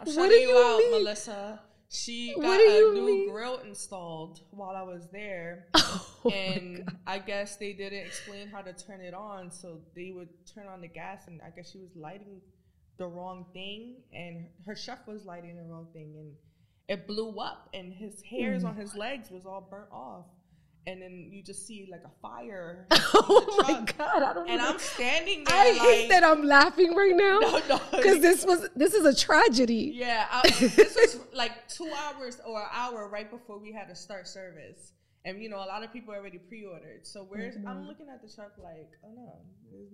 [0.02, 0.92] I'm what do you, you out, mean?
[1.04, 1.60] Melissa.
[1.90, 3.30] She got a new mean?
[3.30, 5.68] grill installed while I was there.
[6.28, 10.30] Oh and I guess they didn't explain how to turn it on, so they would
[10.52, 12.42] turn on the gas, and I guess she was lighting
[12.98, 16.34] the wrong thing, and her chef was lighting the wrong thing, and
[16.88, 20.26] it blew up, and his hairs on his legs was all burnt off.
[20.88, 22.86] And then you just see like a fire.
[23.18, 24.22] Oh my god!
[24.24, 24.48] I don't.
[24.50, 25.56] And even- I'm standing there.
[25.58, 27.82] I like, hate that I'm laughing right now No, no.
[27.92, 29.94] because this was this is a tragedy.
[29.96, 33.96] Yeah, I, this was like two hours or an hour right before we had to
[33.96, 34.92] start service.
[35.24, 37.08] And you know, a lot of people already pre-ordered.
[37.08, 37.68] So we're Mm-hmm.
[37.68, 39.40] I'm looking at the truck like, oh no,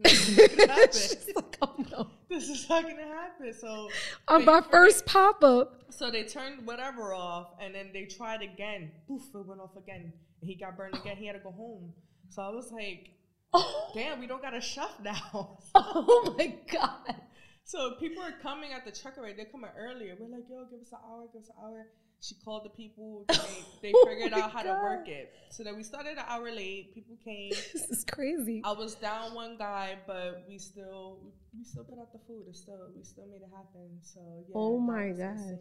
[0.04, 1.34] this is not gonna happen.
[1.36, 2.08] Like, oh no.
[2.30, 3.54] this is not gonna happen.
[3.54, 3.88] So
[4.28, 5.84] On my first pop up.
[5.90, 8.92] So they turned whatever off, and then they tried again.
[9.08, 11.18] Poof, it went off again, he got burned again.
[11.18, 11.94] He had to go home.
[12.30, 13.12] So I was like,
[13.94, 15.58] damn, we don't got a chef now.
[15.76, 17.16] oh my god.
[17.64, 19.36] So people are coming at the truck already.
[19.36, 20.16] They're coming earlier.
[20.20, 21.88] We're like, yo, give us an hour, give us an hour.
[22.22, 23.26] She called the people.
[23.82, 25.34] They, they Oh figured out how to work it.
[25.50, 26.94] So then we started an hour late.
[26.94, 27.52] People came.
[27.74, 28.62] This is crazy.
[28.64, 31.18] I was down one guy, but we still
[31.58, 32.46] we still put out the food.
[32.48, 33.90] It still we still made it happen.
[34.02, 34.54] So yeah.
[34.56, 35.58] Oh my God.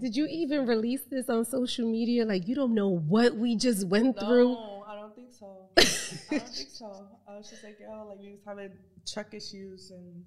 [0.00, 2.26] Did you even release this on social media?
[2.26, 4.54] Like you don't know what we just went through.
[4.54, 5.70] No, I don't think so.
[5.78, 7.08] I don't think so.
[7.28, 8.72] I was just like, yo, like we was having
[9.06, 10.24] truck issues and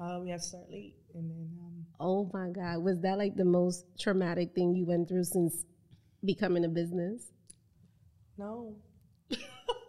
[0.00, 3.36] uh, we had to start late, and then um, Oh my god, was that like
[3.36, 5.64] the most traumatic thing you went through since
[6.24, 7.30] becoming a business?
[8.38, 8.74] no.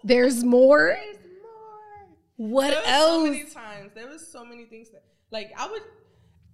[0.04, 0.98] There's more.
[1.00, 2.50] There's more.
[2.50, 3.12] What there was else?
[3.12, 3.92] so many times.
[3.96, 5.82] There was so many things that, like, I would.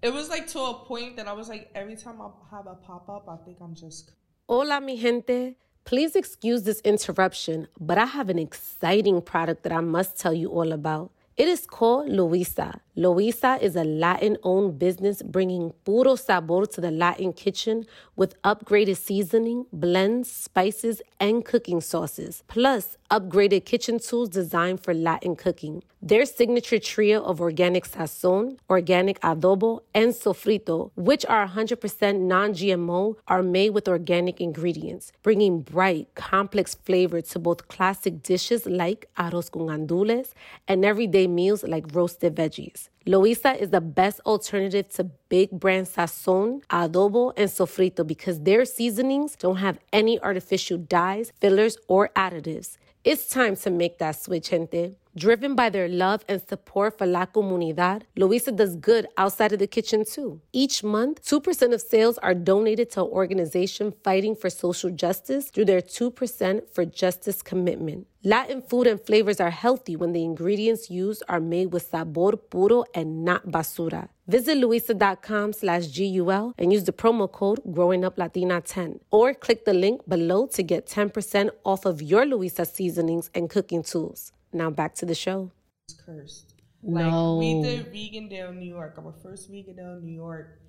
[0.01, 2.75] It was like to a point that I was like, every time I have a
[2.75, 4.11] pop up, I think I'm just.
[4.47, 5.55] Hola, mi gente.
[5.85, 10.49] Please excuse this interruption, but I have an exciting product that I must tell you
[10.49, 11.11] all about.
[11.37, 12.81] It is called Loisa.
[12.97, 18.97] Loisa is a Latin owned business bringing puro sabor to the Latin kitchen with upgraded
[18.97, 25.83] seasoning, blends, spices, and cooking sauces, plus upgraded kitchen tools designed for Latin cooking.
[26.01, 33.15] Their signature trio of organic sazon, organic adobo, and sofrito, which are 100% non GMO,
[33.27, 39.51] are made with organic ingredients, bringing bright, complex flavor to both classic dishes like arroz
[39.51, 40.33] con gandules
[40.67, 42.86] and everyday meals like roasted veggies.
[43.07, 49.37] Loisa is the best alternative to big brand sazon, adobo, and sofrito because their seasonings
[49.37, 52.77] don't have any artificial dyes, fillers, or additives.
[53.05, 54.95] It's time to make that switch, gente.
[55.17, 59.65] Driven by their love and support for La Comunidad, Loisa does good outside of the
[59.65, 60.41] kitchen too.
[60.53, 65.65] Each month, 2% of sales are donated to an organization fighting for social justice through
[65.65, 68.05] their 2% for Justice commitment.
[68.23, 72.83] Latin food and flavors are healthy when the ingredients used are made with sabor puro
[72.93, 74.09] and not basura.
[74.27, 80.45] Visit loisa.com slash GUL and use the promo code GrowingUpLatina10 or click the link below
[80.47, 84.31] to get 10% off of your Loisa seasonings and cooking tools.
[84.53, 85.51] Now back to the show.
[85.87, 86.53] It's cursed.
[86.83, 90.59] Like we did Vegan Day in New York, our first Vegan Day in New York,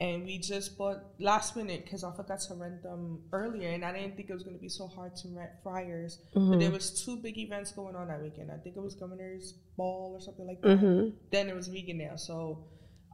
[0.00, 3.92] and we just bought last minute because I forgot to rent them earlier, and I
[3.92, 6.20] didn't think it was gonna be so hard to rent fryers.
[6.32, 6.72] But there mm-hmm.
[6.72, 8.50] was two big events going on that weekend.
[8.50, 10.80] I think it was Governor's Ball or something like that.
[10.80, 11.16] Mm-hmm.
[11.30, 12.66] Then it was Vegan Day, so.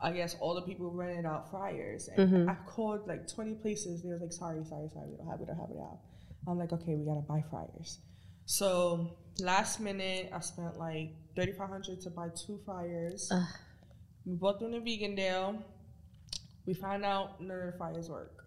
[0.02, 2.50] I guess all the people rented out fryers, and mm-hmm.
[2.50, 4.02] I called like 20 places.
[4.02, 6.00] They were like, "Sorry, sorry, sorry, we don't have, it, we don't have it out."
[6.48, 8.00] I'm like, "Okay, we gotta buy fryers."
[8.46, 13.32] So last minute, I spent like thirty five hundred to buy two fryers.
[14.26, 15.62] We bought them in Vegandale.
[16.66, 18.44] We found out none of the fryers work.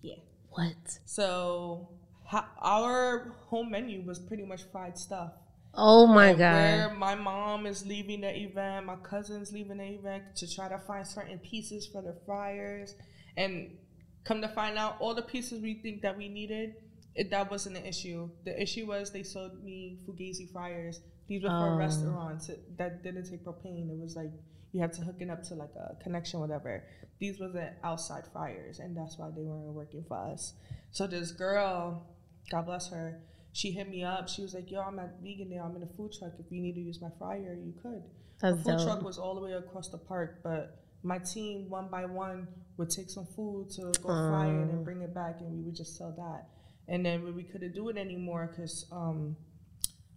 [0.00, 0.16] Yeah.
[0.50, 0.98] What?
[1.06, 1.88] So
[2.24, 5.32] ha- our home menu was pretty much fried stuff.
[5.76, 6.54] Oh my And God.
[6.54, 10.78] Where my mom is leaving the event, my cousin's leaving the event to try to
[10.78, 12.94] find certain pieces for the fryers,
[13.36, 13.76] and
[14.22, 16.74] come to find out, all the pieces we think that we needed,
[17.14, 18.28] it, that wasn't the issue.
[18.44, 21.00] The issue was they sold me fugazi fryers.
[21.26, 21.76] These were for Oh.
[21.76, 23.90] restaurants that didn't take propane.
[23.90, 24.32] It was like
[24.72, 26.84] you had to hook it up to like a connection, whatever.
[27.20, 30.54] These wasn't outside fryers, and that's why they weren't working for us.
[30.90, 32.06] So this girl,
[32.50, 33.20] God bless her,
[33.54, 34.28] she hit me up.
[34.28, 35.62] She was like, "Yo, I'm at Vegan now.
[35.64, 36.32] I'm in a food truck.
[36.40, 38.02] If you need to use my fryer, you could."
[38.40, 38.86] That's the food dope.
[38.86, 42.90] truck was all the way across the park, but my team one by one would
[42.90, 44.82] take some food to go fry it and oh.
[44.82, 46.48] bring it back, and we would just sell that.
[46.88, 49.36] And then when we couldn't do it anymore because um,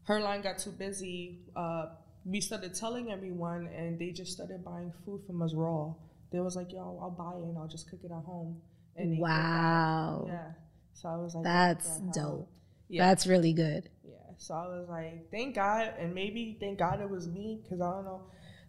[0.03, 1.87] her line got too busy, uh,
[2.25, 5.93] we started telling everyone, and they just started buying food from us raw.
[6.31, 8.61] They was like, "Yo, I'll buy it and I'll just cook it at home."
[8.97, 9.29] And they did that.
[9.29, 10.25] Wow.
[10.27, 10.51] Yeah.
[10.93, 12.49] So I was like, That's "What dope.
[12.89, 13.05] Yeah.
[13.07, 13.89] That's really good.
[14.03, 14.15] Yeah.
[14.37, 17.91] So I was like, thank God, and maybe thank God it was me, because I
[17.91, 18.21] don't know.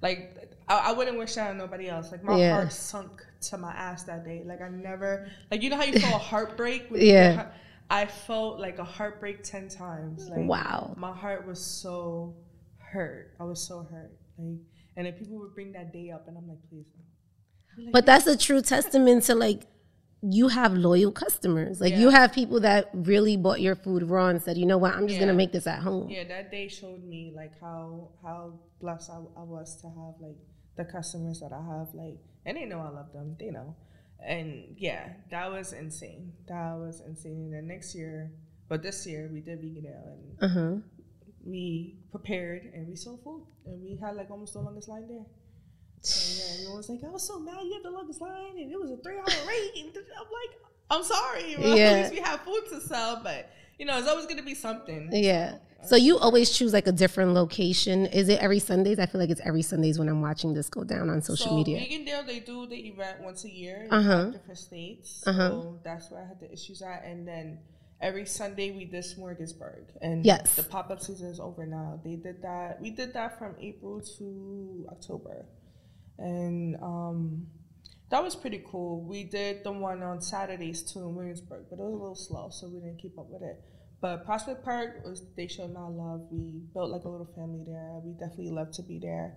[0.02, 2.12] Like, I, I wouldn't wish that on nobody else.
[2.12, 2.54] Like, my Yeah.
[2.54, 4.42] heart sunk to my ass that day.
[4.44, 6.86] Like, I never, like, you know how you feel a heartbreak?
[6.92, 7.46] Yeah.
[7.90, 10.28] I felt like a heartbreak 10 times.
[10.28, 10.94] Like, Wow.
[10.96, 12.36] My heart was so
[12.78, 13.34] hurt.
[13.40, 14.12] I was so hurt.
[14.38, 14.58] Like,
[14.96, 17.90] and then people would bring that day up, and I'm like, please no.
[17.92, 19.62] But that's a true testament to like
[20.20, 21.80] you have loyal customers.
[21.80, 24.94] Like you have people that really bought your food raw and said, you know what,
[24.94, 25.26] I'm just Yeah.
[25.26, 26.10] gonna make this at home.
[26.10, 30.36] Yeah, that day showed me like how how blessed I, I was to have like
[30.76, 31.94] the customers that I have.
[31.94, 33.36] Like, and they know I love them.
[33.38, 33.76] They know.
[34.24, 36.32] And yeah, that was insane.
[36.48, 37.44] That was insane.
[37.44, 38.30] And then next year,
[38.68, 40.76] but this year we did Vegandale and Uh huh.
[41.44, 45.24] we prepared and we sold food and we had like almost the longest line there.
[46.02, 48.70] So yeah, everyone was like, I was so mad you had the longest line and
[48.72, 49.70] it was a three hour wait.
[49.84, 50.58] And I'm like,
[50.90, 51.56] I'm sorry.
[51.58, 51.84] Well, Yeah.
[51.90, 55.08] At least we have food to sell, but you know, it's always gonna be something.
[55.12, 55.58] Yeah.
[55.84, 58.06] So you always choose like a different location.
[58.06, 58.98] Is it every Sundays?
[58.98, 61.56] I feel like it's every Sundays when I'm watching this go down on social so
[61.56, 61.78] media.
[61.78, 64.24] Vegan Dale, they do the event once a year in Uh-huh.
[64.30, 65.22] different states.
[65.26, 65.48] Uh-huh.
[65.48, 67.04] So that's where I had the issues at.
[67.04, 67.60] And then
[68.00, 69.84] every Sunday we did Smorgasburg.
[70.02, 70.56] And Yes.
[70.56, 72.00] the pop up season is over now.
[72.02, 72.80] They did that.
[72.82, 75.46] We did that from April to October.
[76.18, 77.46] And um,
[78.10, 79.02] that was pretty cool.
[79.02, 82.48] We did the one on Saturdays too in Williamsburg, but it was a little slow,
[82.50, 83.60] so we didn't keep up with it.
[84.00, 86.28] But Prospect Park was they showed mad love.
[86.30, 88.00] We built like a little family there.
[88.04, 89.36] We definitely love to be there.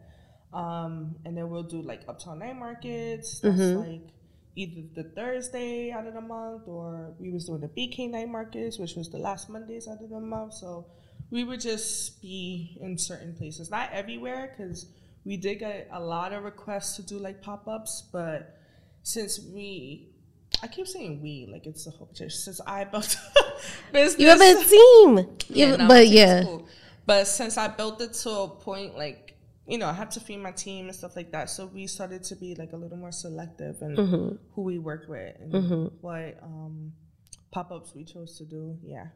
[0.54, 3.40] Um, and then we'll do like uptown night markets.
[3.40, 4.10] That's like
[4.56, 8.78] either the Thursday out of the month, or we was doing the BK night markets,
[8.78, 10.54] which was the last Mondays out of the month.
[10.54, 10.86] So
[11.32, 14.86] we would just be in certain places, not everywhere, because
[15.26, 18.58] we did get a lot of requests to do like pop ups, but
[19.04, 20.10] since we
[20.64, 23.16] I keep saying we like it's a whole church since I built
[23.94, 24.18] business.
[24.20, 25.38] You have a team.
[25.50, 26.44] You- no, but yeah.
[26.44, 26.68] cool.
[27.06, 29.28] But since I built it to a point like
[29.68, 31.50] you know, I have to feed my team and stuff like that.
[31.50, 34.36] So we started to be like a little more selective in Mm-hmm.
[34.54, 36.92] who we work with and what um,
[37.52, 38.78] pop ups we chose to do.
[38.84, 39.08] Yeah.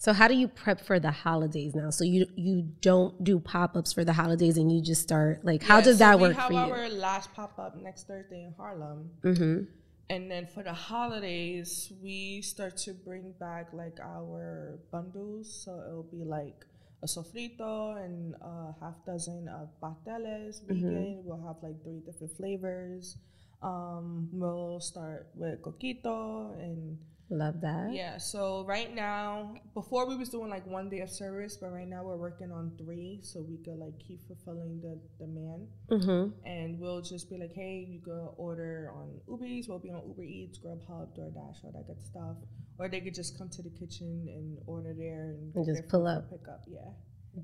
[0.00, 1.90] So how do you prep for the holidays now?
[1.90, 5.62] So you you don't do pop ups for the holidays and you just start like
[5.62, 6.58] how Yeah, does so that we work have for you?
[6.58, 9.10] our last pop up next Thursday in Harlem.
[9.22, 9.64] Mm-hmm.
[10.10, 15.62] And then for the holidays, we start to bring back like our bundles.
[15.64, 16.64] So it'll be like
[17.02, 21.22] a sofrito and a half dozen of pateles vegan.
[21.24, 23.18] We'll have like three different flavors.
[23.62, 26.98] Um, we'll start with coquito and
[27.30, 27.90] Love that.
[27.92, 28.16] yeah.
[28.16, 32.02] So right now, before we was doing like one day of service, but right now
[32.02, 36.46] we're working on three, so we could like keep fulfilling the demand Mm-hmm.
[36.48, 39.68] and we'll just be like, hey, you go order on Uber Eats.
[39.68, 42.36] We'll be on Uber Eats, Grubhub, DoorDash, all that good stuff.
[42.78, 46.06] Or they could just come to the kitchen and order there and, And just pull
[46.06, 46.30] up.
[46.30, 46.90] Pick up, yeah.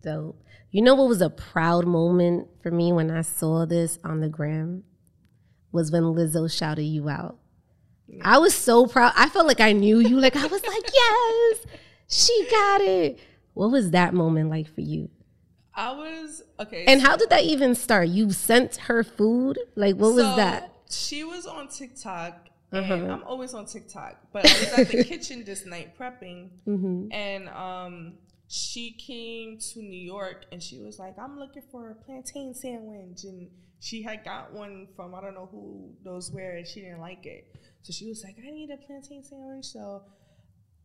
[0.02, 0.42] Dope.
[0.70, 4.28] You know what was a proud moment for me when I saw this on the
[4.28, 4.84] gram
[5.72, 7.38] was when Lizzo shouted you out.
[8.22, 9.12] I was so proud.
[9.16, 10.20] I felt like I knew you.
[10.20, 11.58] Like I was like, yes,
[12.08, 13.18] she got it.
[13.54, 15.10] What was that moment like for you?
[15.74, 16.84] I was okay.
[16.86, 18.08] And so- how did that even start?
[18.08, 19.58] You sent her food?
[19.74, 20.72] Like what was that?
[20.90, 22.48] She was on TikTok.
[22.72, 23.12] And Uh-huh.
[23.12, 27.12] I'm always on TikTok, but I was at the kitchen this night prepping, Mm-hmm.
[27.12, 28.14] and um,
[28.54, 33.24] she came to New York and she was like, I'm looking for a plantain sandwich.
[33.24, 37.00] And she had got one from I don't know who knows where and she didn't
[37.00, 37.52] like it.
[37.82, 39.64] So she was like, I need a plantain sandwich.
[39.64, 40.02] So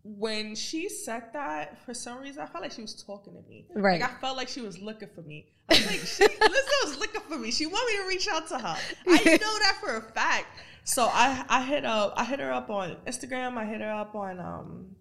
[0.03, 3.67] when she said that, for some reason, I felt like she was talking to me.
[3.75, 4.01] Right.
[4.01, 5.45] Like I felt like she was looking for me.
[5.69, 7.51] I was like, she, Lizzo was looking for me.
[7.51, 8.77] She wanted me to reach out to her.
[9.08, 10.47] I know that for a fact.
[10.86, 13.58] So I I hit up I hit her up on Instagram.
[13.58, 14.95] I hit her up on um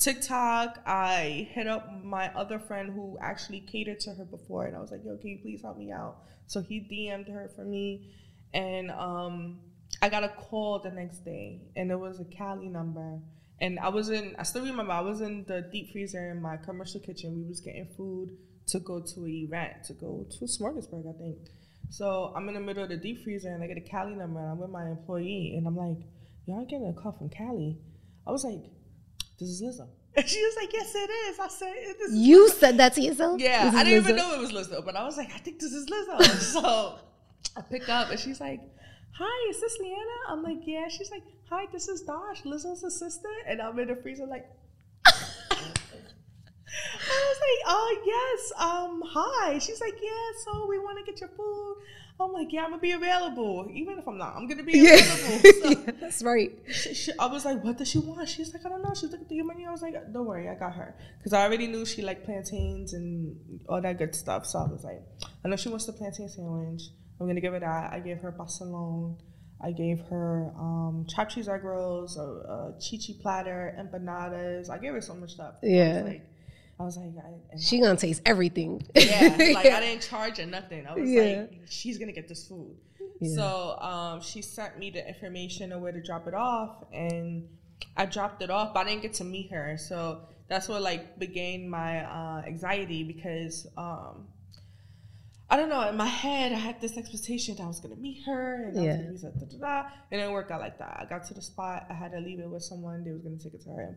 [0.00, 0.80] TikTok.
[0.86, 4.90] I hit up my other friend who actually catered to her before, and I was
[4.90, 8.10] like, "Yo, can you please help me out?" So he DM'd her for me,
[8.52, 9.60] and um,
[10.02, 13.20] I got a call the next day, and it was a Cali number.
[13.60, 16.56] And I was in, I still remember, I was in the deep freezer in my
[16.56, 17.36] commercial kitchen.
[17.36, 18.30] We was getting food
[18.68, 21.38] to go to an event, to go to Smorgasburg, I think.
[21.90, 24.40] So I'm in the middle of the deep freezer, and I get a Cali number,
[24.40, 26.06] and I'm with my employee, and I'm like,
[26.46, 27.78] "Yo, I'm getting a call from Cali."
[28.26, 28.64] I was like,
[29.40, 32.48] "This is Lizzo." And she was like, "Yes, it is." I said, "This is You
[32.50, 33.40] said that to yourself?
[33.40, 35.72] yeah, I didn't even know it was Lizzo, but I was like, I think this
[35.72, 36.22] is Lizzo.
[36.54, 36.98] so
[37.56, 38.60] I pick up and she's like,
[39.18, 40.18] Hi, is this Lyana?
[40.32, 40.88] I'm like, Yeah.
[40.88, 43.34] She's like, Hi, this is Dosh, Lizzo's assistant.
[43.46, 44.46] And I'm in the freezer like,
[46.72, 48.52] I was like, Oh, yes.
[48.60, 49.58] Um, hi.
[49.58, 50.10] She's like, Yeah,
[50.44, 51.76] so we want to get your food.
[52.20, 53.68] I'm like, Yeah, I'm going to be available.
[53.72, 55.50] Even if I'm not, I'm going to be available.
[55.62, 56.50] So, Yeah, that's right.
[56.70, 58.28] she, she, I was like, what does she want?
[58.28, 58.92] She's like, I don't know.
[58.94, 59.68] She's looking through your menu.
[59.68, 60.94] I was like, don't worry, I got her.
[61.18, 64.46] Because I already knew she liked plantains and all that good stuff.
[64.46, 65.02] So I was like,
[65.44, 66.82] I know she wants the plantain sandwich.
[67.18, 67.92] I'm going to give her that.
[67.92, 69.18] I gave her pastelon.
[69.62, 74.70] I gave her um, chopped cheese egg rolls, a, a chichi platter, empanadas.
[74.70, 75.56] I gave her so much stuff.
[75.62, 76.02] Yeah.
[76.06, 76.26] like,
[76.80, 78.82] I was like, I, She gonna taste everything.
[78.94, 80.86] yeah, like I didn't charge her nothing.
[80.86, 81.46] I was Yeah.
[81.50, 82.74] like, she's gonna get this food.
[83.20, 83.34] Yeah.
[83.36, 87.46] So um, she sent me the information of where to drop it off, and
[87.98, 89.76] I dropped it off, but I didn't get to meet her.
[89.76, 94.26] So that's what like began my uh, anxiety because um,
[95.50, 95.86] I don't know.
[95.86, 99.02] In my head, I had this expectation that I was gonna meet her, and yeah.
[99.06, 100.96] I was gonna be da, da, da, and it didn't work out like that.
[100.98, 101.86] I got to the spot.
[101.90, 103.04] I had to leave it with someone.
[103.04, 103.96] They was gonna take it to her.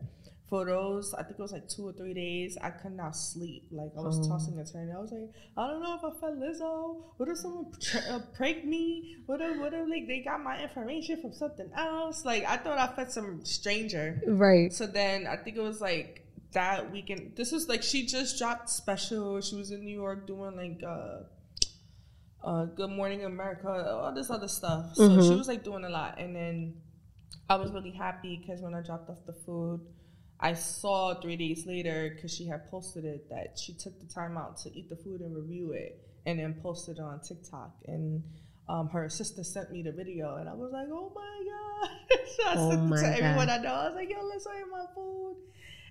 [0.50, 2.58] For those, I think it was like two or three days.
[2.60, 3.64] I could not sleep.
[3.70, 4.28] Like I was oh.
[4.28, 4.94] tossing and turning.
[4.94, 7.02] I was like, I don't know if I felt Lizzo.
[7.16, 7.72] What if someone
[8.10, 9.16] uh, prank me?
[9.26, 12.24] What if what if like they got my information from something else?
[12.24, 14.20] Like I thought I felt some stranger.
[14.26, 14.72] Right.
[14.72, 17.32] So then I think it was like that weekend.
[17.36, 19.40] This was like she just dropped special.
[19.40, 20.82] She was in New York doing like.
[20.86, 21.24] uh
[22.44, 24.94] uh, Good Morning America, all this other stuff.
[24.94, 25.22] So mm-hmm.
[25.22, 26.18] she was like doing a lot.
[26.18, 26.74] And then
[27.48, 29.80] I was really happy because when I dropped off the food,
[30.44, 34.36] I saw three days later because she had posted it that she took the time
[34.36, 37.74] out to eat the food and review it and then posted it on TikTok.
[37.86, 38.22] And
[38.68, 42.18] um, her assistant sent me the video and I was like, oh my God.
[42.36, 43.20] so I oh sent it to God.
[43.20, 43.72] everyone I know.
[43.72, 45.36] I was like, yo, let's eat my food.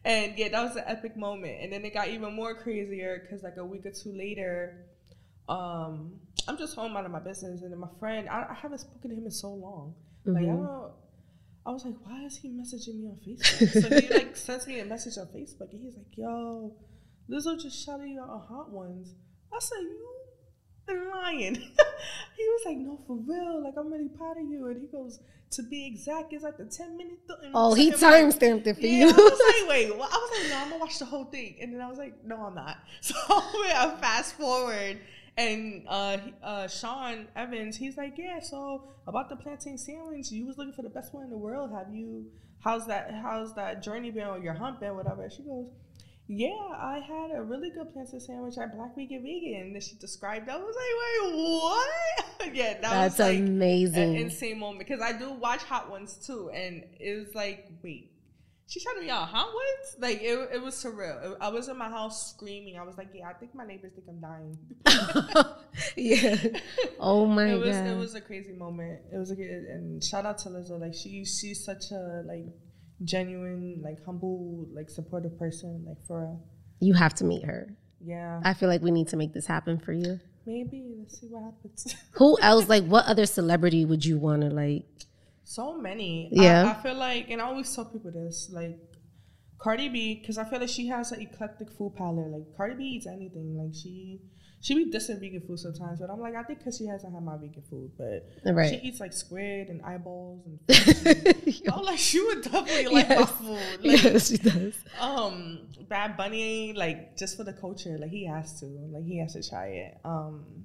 [0.06, 1.64] And yeah, that was an epic moment.
[1.64, 4.86] And then it got even more crazier because like a week or two later,
[5.50, 8.80] um, I'm just home out of my business, and then my friend, I, I haven't
[8.80, 9.96] spoken to him in so long.
[10.26, 10.34] Mm-hmm.
[10.34, 10.66] Like I mm-hmm.
[10.66, 10.92] don't.
[11.66, 13.82] I was like, why is he messaging me on Facebook?
[13.82, 16.76] so he like sends me a message on Facebook, and he's like, yo,
[17.30, 19.16] Lizzo just shouted you out on Hot Ones.
[19.54, 20.14] I said, you
[20.86, 21.56] been lying.
[21.56, 23.64] he was like, no, for real.
[23.64, 24.68] Like I'm really proud of you.
[24.68, 25.20] And he goes,
[25.52, 27.20] to be exact, it's like the 10 minute.
[27.28, 29.10] Th- oh, he time stamped it for yeah, you.
[29.10, 29.98] I was like, wait.
[29.98, 31.58] Well, I was like, no, I'm gonna watch the whole thing.
[31.62, 32.78] And then I was like, no, I'm not.
[33.02, 35.00] So I fast forward
[35.38, 38.40] and uh, uh, Sean Evans, he's like, yeah.
[38.40, 41.72] So about the plantain sandwich, you was looking for the best one in the world.
[41.72, 42.26] Have you?
[42.60, 43.14] How's that?
[43.14, 44.96] How's that journey been or your hump been?
[44.96, 45.30] Whatever.
[45.30, 45.68] She goes,
[46.28, 49.62] yeah, I had a really good plantain sandwich at Black Rican Vegan.
[49.62, 50.50] And then she described.
[50.50, 52.56] I was like, wait, what?
[52.56, 54.16] yeah, that that's was like amazing.
[54.16, 58.13] An insane moment because I do watch Hot Ones too, and it was like, wait,
[58.68, 59.46] she shouted me out, huh?
[59.52, 60.02] What?
[60.02, 61.36] Like it, it was surreal.
[61.40, 62.78] I was in my house screaming.
[62.78, 64.58] I was like, yeah, I think my neighbors think I'm dying.
[65.96, 66.60] yeah.
[67.00, 67.88] Oh my it was, god.
[67.88, 69.02] It was a crazy moment.
[69.14, 70.80] It was a good and shout out to Lizzo.
[70.80, 72.46] Like she she's such a like
[73.04, 75.84] genuine, like humble, like supportive person.
[75.88, 76.44] Like for real.
[76.80, 77.76] You have to meet her.
[78.04, 78.42] Yeah.
[78.44, 80.20] I feel like we need to make this happen for you.
[80.46, 80.96] Maybe.
[81.00, 81.96] Let's see what happens.
[82.12, 82.68] Who else?
[82.68, 84.86] Like, what other celebrity would you want to like?
[85.44, 86.30] So many.
[86.32, 86.66] Yeah.
[86.66, 88.78] I, I feel like, and I always tell people this, like
[89.60, 92.32] Cardi B, because I feel like she has an eclectic food palate.
[92.32, 93.58] Like Cardi B eats anything.
[93.58, 94.22] Like she
[94.64, 97.22] she be dissing vegan food sometimes, but I'm like, I think because she hasn't had
[97.22, 98.70] my vegan food, but right.
[98.70, 100.60] she eats like squid and eyeballs and.
[101.74, 103.20] I'm like, she would definitely like yes.
[103.20, 103.60] my food.
[103.84, 104.74] Like, yes, she does.
[105.02, 109.34] Um, Bad Bunny, like just for the culture, like he has to, like he has
[109.34, 109.98] to try it.
[110.06, 110.64] Um,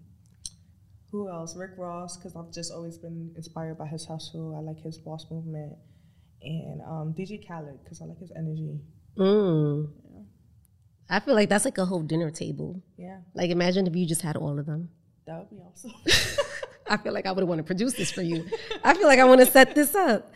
[1.10, 1.56] who else?
[1.56, 4.54] Rick Ross, because I've just always been inspired by his hustle.
[4.56, 5.74] I like his boss movement.
[6.42, 8.78] And um, DJ Khaled, because I like his energy.
[9.16, 9.90] Mm.
[10.12, 10.20] Yeah.
[11.10, 12.82] I feel like that's like a whole dinner table.
[12.96, 13.18] Yeah.
[13.34, 14.90] Like imagine if you just had all of them.
[15.26, 15.92] That would be awesome.
[16.90, 18.46] I feel like I would want to produce this for you.
[18.84, 20.32] I feel like I want to set this up.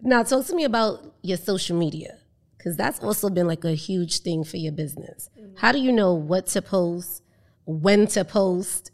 [0.00, 2.18] Now, talk to me about your social media,
[2.58, 5.30] because that's also been like a huge thing for your business.
[5.38, 5.56] Mm-hmm.
[5.56, 7.22] How do you know what to post,
[7.64, 8.90] when to post,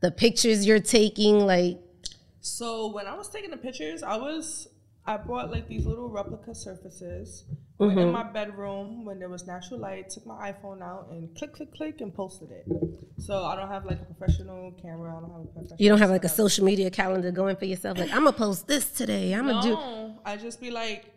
[0.00, 1.78] the pictures you're taking like
[2.40, 4.68] so when i was taking the pictures i was
[5.06, 7.44] i bought like these little replica surfaces
[7.78, 7.98] mm-hmm.
[7.98, 11.72] in my bedroom when there was natural light took my iphone out and click click
[11.74, 12.66] click and posted it
[13.18, 15.98] so i don't have like a professional camera i don't have a professional you don't
[15.98, 19.32] have like a social media calendar going for yourself like i'm gonna post this today
[19.34, 21.12] i'm gonna no, do i just be like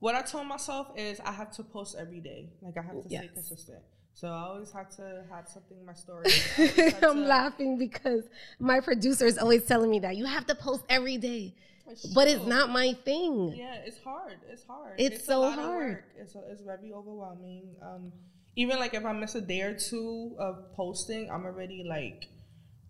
[0.00, 3.08] what i told myself is i have to post every day like i have to
[3.08, 3.22] yes.
[3.22, 3.82] stay consistent
[4.14, 6.26] so I always have to have something in my story.
[7.02, 8.22] I'm to, laughing because
[8.60, 11.54] my producer is always telling me that you have to post every day.
[11.86, 13.54] It's but it's not my thing.
[13.56, 14.36] Yeah, it's hard.
[14.48, 14.94] It's hard.
[14.98, 16.04] It's, it's so hard.
[16.16, 17.74] It's, it's very overwhelming.
[17.82, 18.12] Um,
[18.56, 22.28] even like if I miss a day or two of posting, I'm already like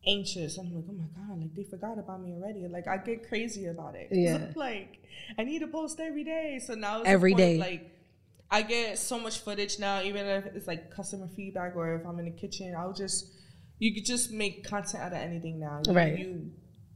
[0.07, 0.59] anxious.
[0.59, 2.69] I'm like, oh my god, like they forgot about me already.
[2.69, 4.09] Like I get crazy about it.
[4.13, 4.53] Yeah.
[4.57, 4.99] like
[5.39, 6.61] I need to post every day.
[6.65, 7.94] So now every day, like
[8.55, 12.21] I get so much footage now, even if it's like customer feedback or if I'm
[12.21, 13.33] in the kitchen, I'll just
[13.81, 15.83] you could just make content out of anything now.
[15.85, 16.17] You, right.
[16.17, 16.53] You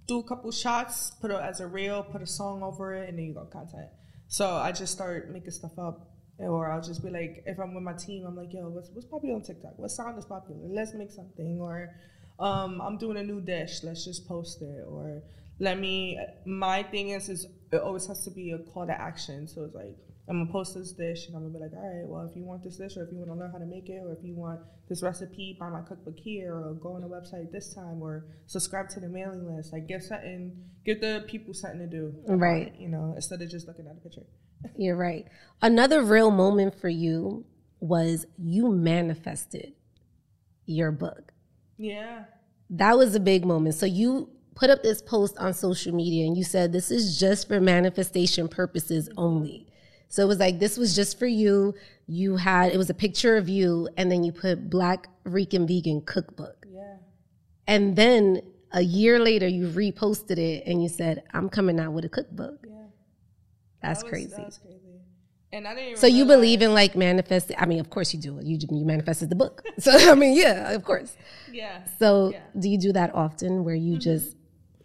[0.06, 3.18] do a couple shots, put it as a reel, put a song over it, and
[3.18, 3.88] then you got content.
[4.28, 6.08] So I just start making stuff up.
[6.38, 9.08] Or I'll just be like, if I'm with my team, I'm like, yo, what's, what's
[9.08, 9.72] popular on TikTok?
[9.76, 10.60] What sound is popular?
[10.68, 11.58] Let's make something.
[11.60, 11.90] Or
[12.38, 13.82] um, I'm doing a new dish.
[13.82, 14.84] Let's just post it.
[14.86, 15.24] Or
[15.58, 16.16] let me.
[16.46, 19.48] My thing is, is it always has to be a call to action.
[19.48, 19.96] So it's like,
[20.28, 22.44] I'm gonna post this dish and I'm gonna be like, all right, well, if you
[22.44, 24.22] want this dish or if you want to learn how to make it or if
[24.22, 28.02] you want this recipe, buy my cookbook here or go on the website this time
[28.02, 29.72] or subscribe to the mailing list.
[29.72, 32.14] Like, give something, give the people something to do.
[32.26, 32.74] Right.
[32.78, 34.26] you know, instead of just looking at a picture.
[34.76, 35.26] You're right.
[35.62, 37.46] Another real moment for you
[37.80, 39.72] was you manifested
[40.66, 41.32] your book.
[41.78, 42.24] Yeah.
[42.70, 43.76] That was a big moment.
[43.76, 47.48] So you put up this post on social media and you said this is just
[47.48, 49.67] for manifestation purposes only.
[50.08, 51.74] So it was like this was just for you.
[52.06, 56.00] You had it was a picture of you and then you put Black Rican Vegan
[56.00, 56.66] Cookbook.
[56.70, 56.96] Yeah.
[57.66, 58.40] And then
[58.72, 62.64] a year later you reposted it and you said I'm coming out with a cookbook.
[62.66, 62.74] Yeah.
[63.82, 64.30] That's That was- crazy.
[64.30, 64.74] That crazy.
[65.50, 65.86] And I didn't.
[65.88, 67.56] Even So you realize- believe in like manifesting?
[67.58, 68.38] I mean, of course you do.
[68.42, 69.62] You you manifested the book.
[69.78, 71.16] So I mean, yeah, of course.
[71.52, 71.84] Yeah.
[71.98, 72.40] So Yeah.
[72.58, 74.00] do you do that often, where you mm-hmm.
[74.00, 74.36] just,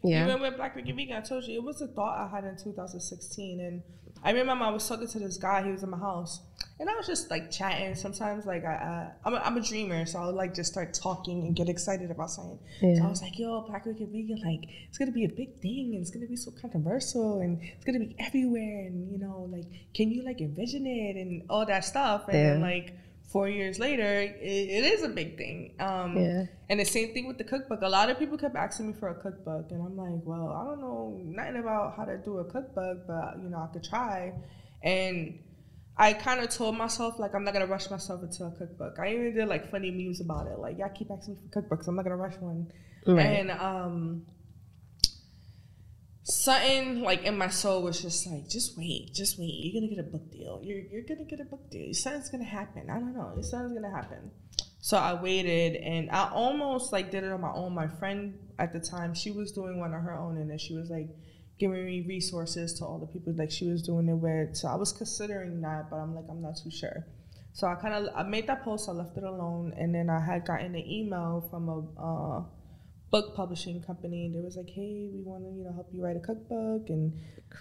[0.04, 2.44] yeah, Even with Black Rican Vegan, I told you it was a thought I had
[2.44, 3.82] in 2016, and
[4.24, 5.64] I remember I was talking to this guy.
[5.64, 6.40] He was in my house,
[6.80, 7.94] and I was just like chatting.
[7.96, 10.94] Sometimes, like I, I I'm, a, I'm a dreamer, so I would like just start
[10.94, 12.60] talking and get excited about something.
[12.98, 15.92] So I was like, "Yo, Black Rican Vegan, like it's gonna be a big thing,
[15.94, 19.66] and it's gonna be so controversial, and it's gonna be everywhere, and you know, like,
[19.94, 22.66] can you like envision it and all that stuff?" And Yeah.
[22.66, 22.94] like
[23.34, 24.38] four years later, it,
[24.78, 25.74] it is a big thing.
[25.80, 26.46] Um, Yeah.
[26.70, 27.82] and the same thing with the cookbook.
[27.82, 30.64] A lot of people kept asking me for a cookbook, and I'm like, well, I
[30.68, 34.34] don't know nothing about how to do a cookbook, but you know, I could try.
[34.84, 35.40] And
[35.98, 38.94] I kind of told myself like I'm not gonna rush myself into a cookbook.
[39.00, 40.58] I even did like funny memes about it.
[40.60, 42.72] Like, y'all keep asking me for cookbooks, I'm not gonna rush one.
[43.06, 43.26] Right.
[43.26, 44.26] And um,
[46.24, 49.54] something like in my soul was just like, just wait, just wait.
[49.60, 50.62] You're gonna get a book deal.
[50.64, 51.94] You're you're gonna get a book deal.
[51.94, 52.90] Something's gonna happen.
[52.90, 53.42] I don't know.
[53.42, 54.32] Something's gonna happen.
[54.80, 57.74] So I waited, and I almost like did it on my own.
[57.74, 60.76] My friend at the time, she was doing one on her own, and then she
[60.76, 61.10] was like
[61.60, 64.56] giving me resources to all the people like she was doing it with.
[64.56, 67.06] So I was considering that, but I'm like, I'm not too sure.
[67.54, 68.90] So I kind of I made that post.
[68.90, 72.44] I left it alone, and then I had gotten an email from a uh,
[73.14, 74.20] book publishing company.
[74.26, 76.84] And they was like, "Hey, we want to you know help you write a cookbook,"
[76.95, 77.03] and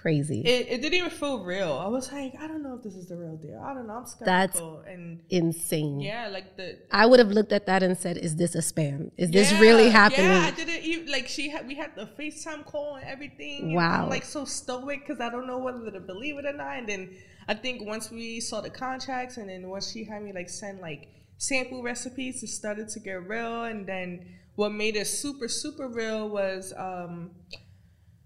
[0.02, 1.72] crazy, it, it didn't even feel real.
[1.86, 3.60] I was like, I don't know if this is the real deal.
[3.68, 4.00] I don't know.
[4.02, 4.60] I'm That's-
[4.92, 6.00] and insane.
[6.00, 9.10] yeah, like the I would have looked at that and said, "Is this a spam?
[9.24, 12.62] Is this really happening?" Yeah, I didn't even like she had we had the FaceTime
[12.72, 13.56] call and everything.
[13.64, 14.04] and Wow.
[14.04, 16.72] I'm like so stoic because I don't know whether to believe it or not.
[16.78, 17.02] And then
[17.46, 20.80] I think once we saw the contracts and then once she had me like send
[20.80, 21.02] like
[21.38, 23.64] sample recipes, it started to get real.
[23.64, 24.08] And then
[24.54, 27.30] what made it super, super real was um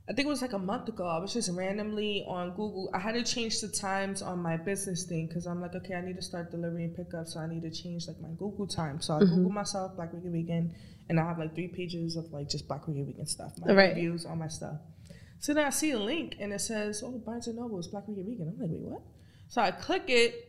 [0.08, 1.04] I think it was like a month ago.
[1.04, 2.88] I was just randomly on Google.
[2.94, 6.00] I had to change the times on my business thing because I'm like, okay, I
[6.00, 9.00] need to start delivery and pickup, so I need to change like my Google time.
[9.00, 10.72] So I Google myself Black Rican Vegan,
[11.08, 13.88] and I have like three pages of like just Black Rican Vegan stuff, my Right.
[13.96, 14.76] reviews, all my stuff.
[15.40, 18.04] So then I see a link and it says, oh, Barnes and Noble is Black
[18.06, 18.48] Rican Vegan.
[18.54, 19.02] I'm like, wait, what?
[19.48, 20.45] So I click it.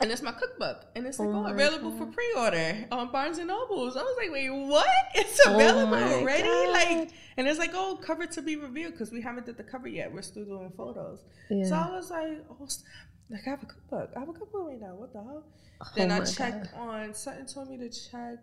[0.00, 3.48] And it's my cookbook, and it's like, Oh oh, available for pre-order on Barnes and
[3.48, 3.98] Nobles.
[3.98, 4.86] I was like, wait, what?
[5.14, 6.42] It's Oh available my already?
[6.42, 6.72] God.
[6.72, 9.88] Like, and it's like, oh, cover to be revealed because we haven't did the cover
[9.88, 10.10] yet.
[10.12, 11.20] We're still doing photos.
[11.50, 12.66] So I was like, oh,
[13.30, 14.10] like I have a cookbook.
[14.16, 14.94] I have a cookbook right now.
[14.94, 15.44] What the hell?
[15.82, 16.80] Oh then I checked God.
[16.80, 17.14] on.
[17.14, 18.38] Something told me to check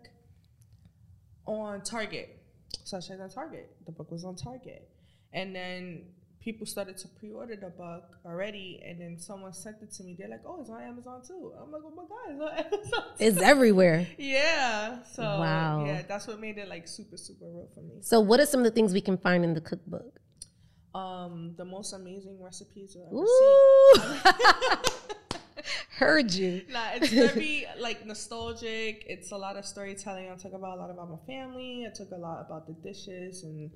[1.46, 2.40] on Target.
[2.84, 3.68] So I checked on Target.
[3.84, 4.88] The book was on Target,
[5.32, 6.04] and then
[6.48, 8.68] people started to pre-order the book already.
[8.86, 10.16] And then someone sent it to me.
[10.18, 11.52] They're like, oh, it's on Amazon too.
[11.60, 13.02] I'm like, oh my god, it's on Amazon.
[13.18, 13.24] Too.
[13.26, 14.06] It's everywhere.
[14.18, 15.02] Yeah.
[15.16, 15.84] So Wow.
[15.86, 17.96] yeah, that's what made it like super super real for me.
[18.00, 20.12] So, what are some of the things we can find in the cookbook?
[20.94, 24.40] Um, the most amazing recipes you'll ever see.
[24.40, 25.08] Ooh,
[25.98, 26.62] heard you.
[26.70, 29.04] Nah, it's very like nostalgic.
[29.06, 30.30] It's a lot of storytelling.
[30.30, 31.86] I talk about a lot about my family.
[31.86, 33.70] I talk a lot about the dishes and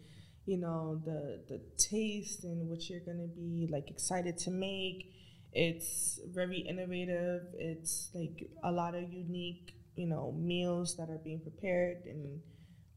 [0.47, 5.13] you know the the taste and what you're gonna be like excited to make.
[5.53, 7.43] It's very innovative.
[7.59, 12.41] It's like a lot of unique you know meals that are being prepared and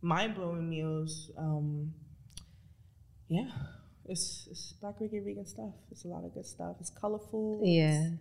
[0.02, 1.32] mind blowing meals.
[1.38, 1.93] Um,
[3.28, 3.50] yeah.
[4.08, 5.74] It's, it's Black Rican Vegan stuff.
[5.91, 6.76] It's a lot of good stuff.
[6.80, 7.62] It's colorful.
[7.64, 8.02] Yeah.
[8.04, 8.14] It's,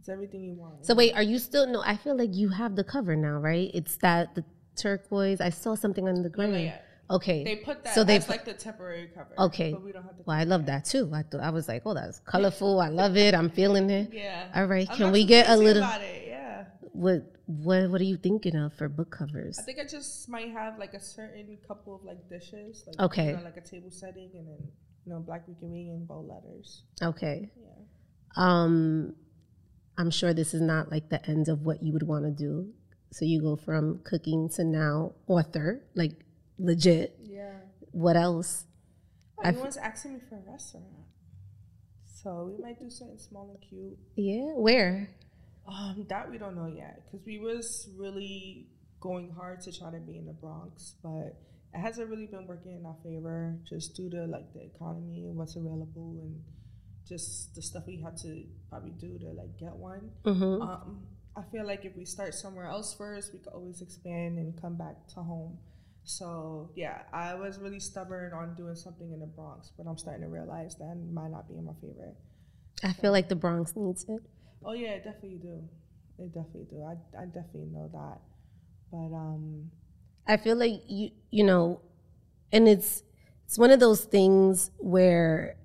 [0.00, 0.86] it's everything you want.
[0.86, 1.82] So wait, are you still no?
[1.84, 3.70] I feel like you have the cover now, right?
[3.74, 4.44] It's that the
[4.76, 5.40] turquoise.
[5.40, 6.52] I saw something on the ground.
[6.52, 6.84] not yet.
[7.10, 7.44] Okay.
[7.44, 9.34] They put that So they as put- like the temporary cover.
[9.38, 9.72] Okay.
[9.72, 11.10] But we don't have the well, I love that too.
[11.14, 12.80] I thought I was like, oh, that's colorful.
[12.80, 13.34] I love it.
[13.34, 14.12] I'm feeling it.
[14.12, 14.48] Yeah.
[14.54, 14.88] All right.
[14.90, 15.82] Can we get a little?
[15.82, 16.64] Yeah.
[16.92, 19.58] What what what are you thinking of for book covers?
[19.58, 22.84] I think I just might have like a certain couple of like dishes.
[22.86, 23.26] Like, Okay.
[23.30, 24.68] You know, like a table setting and then,
[25.04, 26.84] you know, black vegan and bold letters.
[27.02, 27.50] Okay.
[27.60, 27.66] Yeah.
[28.36, 29.14] Um,
[29.98, 32.72] I'm sure this is not like the end of what you would want to do.
[33.12, 36.12] So you go from cooking to now author, like
[36.58, 37.16] legit.
[37.22, 37.52] Yeah.
[37.92, 38.64] What else?
[39.42, 40.86] Everyone's asking me for a restaurant.
[42.22, 43.98] So we might do something small and cute.
[44.16, 45.10] Yeah, where?
[45.68, 48.68] Um, that we don't know yet because we was really
[49.00, 51.36] going hard to try to be in the Bronx, but
[51.74, 55.36] it hasn't really been working in our favor just due to like the economy and
[55.36, 56.40] what's available and
[57.06, 60.10] just the stuff we had to probably do to like get one.
[60.24, 60.62] Mm-hmm.
[60.62, 64.58] Um, I feel like if we start somewhere else first, we could always expand and
[64.60, 65.58] come back to home.
[66.04, 70.22] So yeah, I was really stubborn on doing something in the Bronx, but I'm starting
[70.22, 72.14] to realize that might not be in my favorite.
[72.82, 74.20] I feel like the Bronx needs it.
[74.64, 75.62] Oh yeah, it definitely do.
[76.18, 76.82] It definitely do.
[76.82, 78.20] I, I definitely know that.
[78.92, 79.70] But um
[80.26, 81.80] I feel like you you know,
[82.52, 83.02] and it's
[83.46, 85.56] it's one of those things where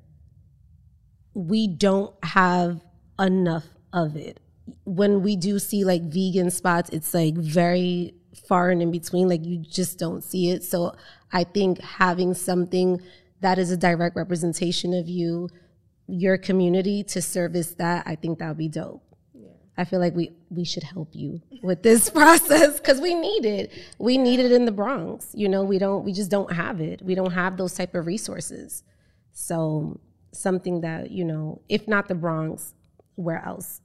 [1.33, 2.81] we don't have
[3.19, 4.39] enough of it.
[4.85, 8.13] When we do see like vegan spots, it's like very
[8.47, 9.27] far and in between.
[9.27, 10.63] Like you just don't see it.
[10.63, 10.95] So
[11.31, 13.01] I think having something
[13.41, 15.49] that is a direct representation of you,
[16.07, 19.03] your community to service that, I think that would be dope.
[19.79, 23.71] I feel like we we should help you with this process because we need it.
[23.97, 25.29] We need it in the Bronx.
[25.33, 27.01] You know, we don't we just don't have it.
[27.01, 28.83] We don't have those type of resources.
[29.31, 30.01] So
[30.33, 32.73] something that, you know, if not the Bronx,
[33.15, 33.79] where else?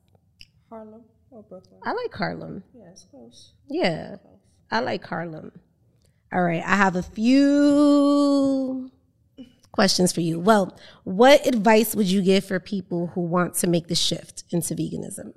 [0.68, 1.80] Harlem or Brooklyn.
[1.84, 2.64] I like Harlem.
[2.76, 3.52] Yeah, it's close.
[3.68, 4.16] Yeah.
[4.70, 5.52] I like Harlem.
[6.32, 8.90] All right, I have a few
[9.70, 10.38] questions for you.
[10.38, 14.74] Well, what advice would you give for people who want to make the shift into
[14.74, 15.34] veganism?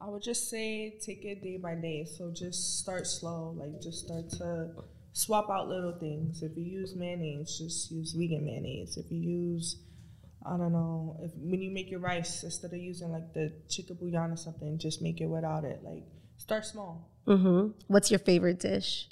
[0.00, 2.04] I would just say take it day by day.
[2.04, 3.54] So just start slow.
[3.56, 4.70] Like just start to
[5.12, 6.42] swap out little things.
[6.42, 8.98] If you use mayonnaise, just use vegan mayonnaise.
[8.98, 9.76] If you use
[10.46, 13.96] I don't know, if when you make your rice, instead of using like the chicken
[13.96, 15.80] bouillon or something, just make it without it.
[15.82, 16.04] Like
[16.36, 17.13] start small.
[17.26, 17.68] Mm-hmm.
[17.86, 19.08] What's your favorite dish?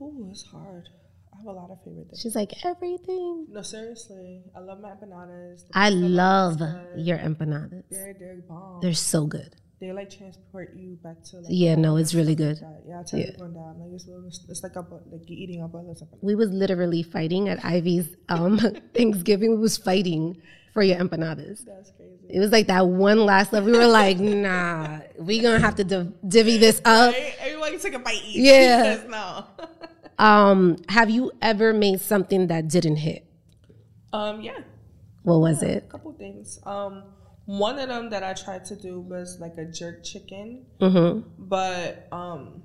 [0.00, 0.88] Ooh, it's hard.
[1.32, 2.22] I have a lot of favorite dishes.
[2.22, 3.46] She's like everything.
[3.50, 5.64] No, seriously, I love my empanadas.
[5.72, 6.60] I love
[6.96, 7.84] your empanadas.
[7.90, 8.80] They're they're bomb.
[8.80, 9.56] They're so good.
[9.86, 12.60] They like transport you back to like Yeah, no, it's really good.
[12.62, 12.82] like.
[12.88, 13.26] Yeah, I tell Yeah.
[13.32, 13.78] you going down.
[13.78, 16.18] Like it's, it's, it's like a like you're eating a bowl or something.
[16.22, 18.58] We was literally fighting at Ivy's um,
[18.94, 19.50] Thanksgiving.
[19.52, 20.40] We was fighting
[20.72, 21.64] for your empanadas.
[21.64, 22.26] That's crazy.
[22.30, 23.64] It was like that one last love.
[23.64, 27.12] We were like, nah, we gonna have to div- divvy this up.
[27.14, 27.34] Right?
[27.40, 28.36] Everyone can take a bite each.
[28.36, 29.02] Yeah.
[29.08, 29.44] no.
[30.18, 33.26] Um, have you ever made something that didn't hit?
[34.12, 34.40] um.
[34.40, 34.58] Yeah.
[35.22, 35.84] What was A it?
[35.88, 36.58] A couple things.
[36.64, 37.02] Um.
[37.46, 41.28] One of them that I tried to do was like a jerk chicken, Mm-hmm.
[41.38, 42.62] but um.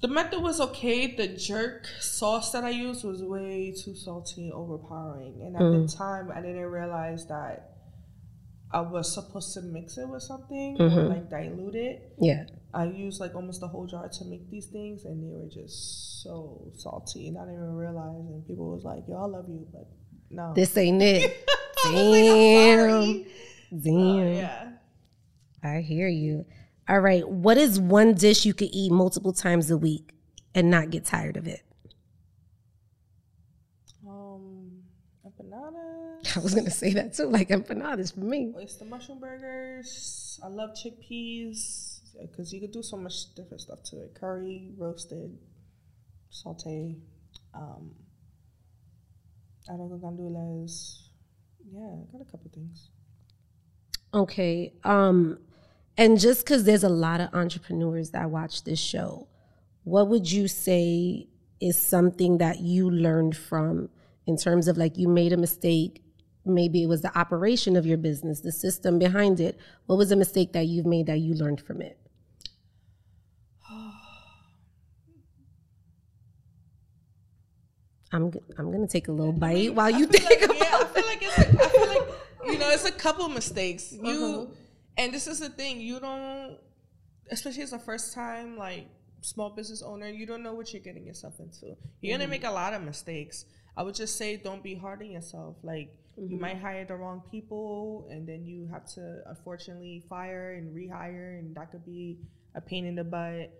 [0.00, 1.08] The method was okay.
[1.16, 5.40] The jerk sauce that I used was way too salty and overpowering.
[5.42, 7.72] And at the time, I didn't realize that
[8.72, 12.12] I was supposed to mix it with something or like dilute it.
[12.20, 12.44] Yeah.
[12.72, 16.22] I used like almost the whole jar to make these things, and they were just
[16.22, 18.24] so salty, and I didn't even realize.
[18.28, 19.88] And people was like, "Yo, I love you," but
[20.30, 20.52] no.
[20.54, 21.44] This ain't it.
[21.84, 22.78] I like, Damn.
[22.78, 23.26] sorry.
[23.82, 24.34] Damn.
[24.34, 24.68] yeah.
[25.62, 26.44] I hear you.
[26.88, 27.28] All right.
[27.28, 30.12] What is one dish you could eat multiple times a week
[30.54, 31.62] and not get tired of it?
[34.08, 34.82] Um,
[35.26, 36.36] empanadas.
[36.36, 38.52] I was gonna say that too, like empanadas for me.
[38.56, 40.40] Oyster mushroom burgers.
[40.42, 44.14] I love chickpeas because you could do so much different stuff to it.
[44.18, 45.36] Curry, roasted,
[46.30, 46.96] saute.
[47.54, 47.92] Um,
[49.68, 51.07] arroz con gandules.
[51.88, 52.90] Yeah, got a couple things.
[54.12, 54.72] Okay.
[54.84, 55.38] Um,
[55.96, 59.28] and just because there's a lot of entrepreneurs that watch this show,
[59.84, 61.28] what would you say
[61.60, 63.88] is something that you learned from
[64.26, 66.02] in terms of like you made a mistake?
[66.44, 69.58] Maybe it was the operation of your business, the system behind it.
[69.86, 71.98] What was a mistake that you've made that you learned from it?
[78.12, 81.06] I'm I'm gonna take a little bite while you think like, about yeah, I feel
[81.06, 82.08] like it's like, I feel like
[82.46, 83.92] you know it's a couple mistakes.
[84.02, 84.54] You Uh-huh.
[84.96, 86.56] and this is the thing you don't,
[87.30, 88.86] especially as a first time like
[89.20, 91.76] small business owner, you don't know what you're getting yourself into.
[92.00, 93.44] You're gonna make a lot of mistakes.
[93.76, 95.56] I would just say don't be hard on yourself.
[95.62, 100.74] Like you might hire the wrong people, and then you have to unfortunately fire and
[100.74, 102.18] rehire, and that could be
[102.54, 103.52] a pain in the butt.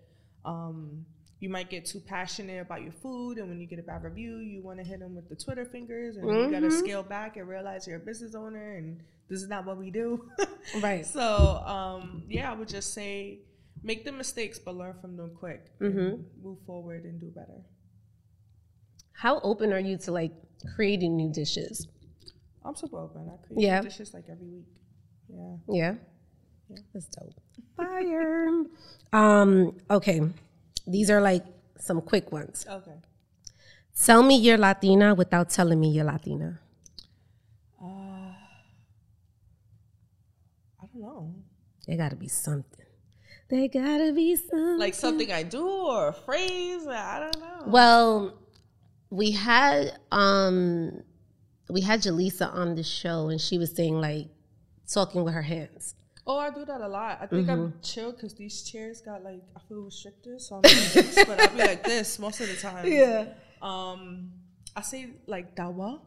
[0.44, 1.04] Um,
[1.40, 4.38] you might get too passionate about your food, and when you get a bad review,
[4.38, 7.36] you want to hit them with the Twitter fingers, and you got to scale back
[7.36, 10.28] and realize you're a business owner, and this is not what we do.
[10.82, 11.06] Right.
[11.06, 13.38] So, um, yeah, I would just say
[13.82, 15.70] make the mistakes, but learn from them quick.
[15.80, 17.62] and Move forward and do better.
[19.12, 20.32] How open are you to like
[20.76, 21.88] creating new dishes?
[22.64, 23.30] I'm super open.
[23.32, 23.80] I create Yeah.
[23.80, 24.66] dishes like every week.
[25.28, 25.94] yeah Yeah.
[26.68, 26.78] Yeah.
[26.92, 27.34] That's dope.
[27.76, 28.48] Fire.
[29.12, 30.20] um, okay.
[30.88, 31.44] These are like
[31.78, 32.66] some quick ones.
[32.68, 32.94] Okay.
[34.04, 36.60] Tell me you're Latina without telling me you're Latina.
[37.82, 38.32] Uh,
[40.80, 41.34] I don't know.
[41.86, 42.86] There gotta be something.
[43.48, 44.78] There gotta be something.
[44.78, 46.86] Like something I do or a phrase.
[46.86, 47.64] I don't know.
[47.66, 48.38] Well,
[49.10, 51.02] we had um
[51.70, 54.28] we had Jaleesa on the show and she was saying like
[54.86, 55.94] talking with her hands.
[56.30, 57.18] Oh, I do that a lot.
[57.22, 57.50] I think Mm-hmm.
[57.50, 61.40] I'm chill because these chairs got like I feel restricted, so I'm like this, but
[61.40, 62.84] I'll be like this most of the time.
[62.92, 63.26] Yeah.
[63.62, 64.30] Um,
[64.76, 66.00] I say like dawa.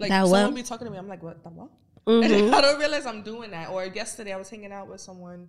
[0.00, 0.30] Like Dawa?
[0.30, 1.68] someone be talking to me, I'm like, what dawa?
[2.06, 2.44] Mm-hmm.
[2.46, 3.68] And I don't realize I'm doing that.
[3.70, 5.48] Or yesterday I was hanging out with someone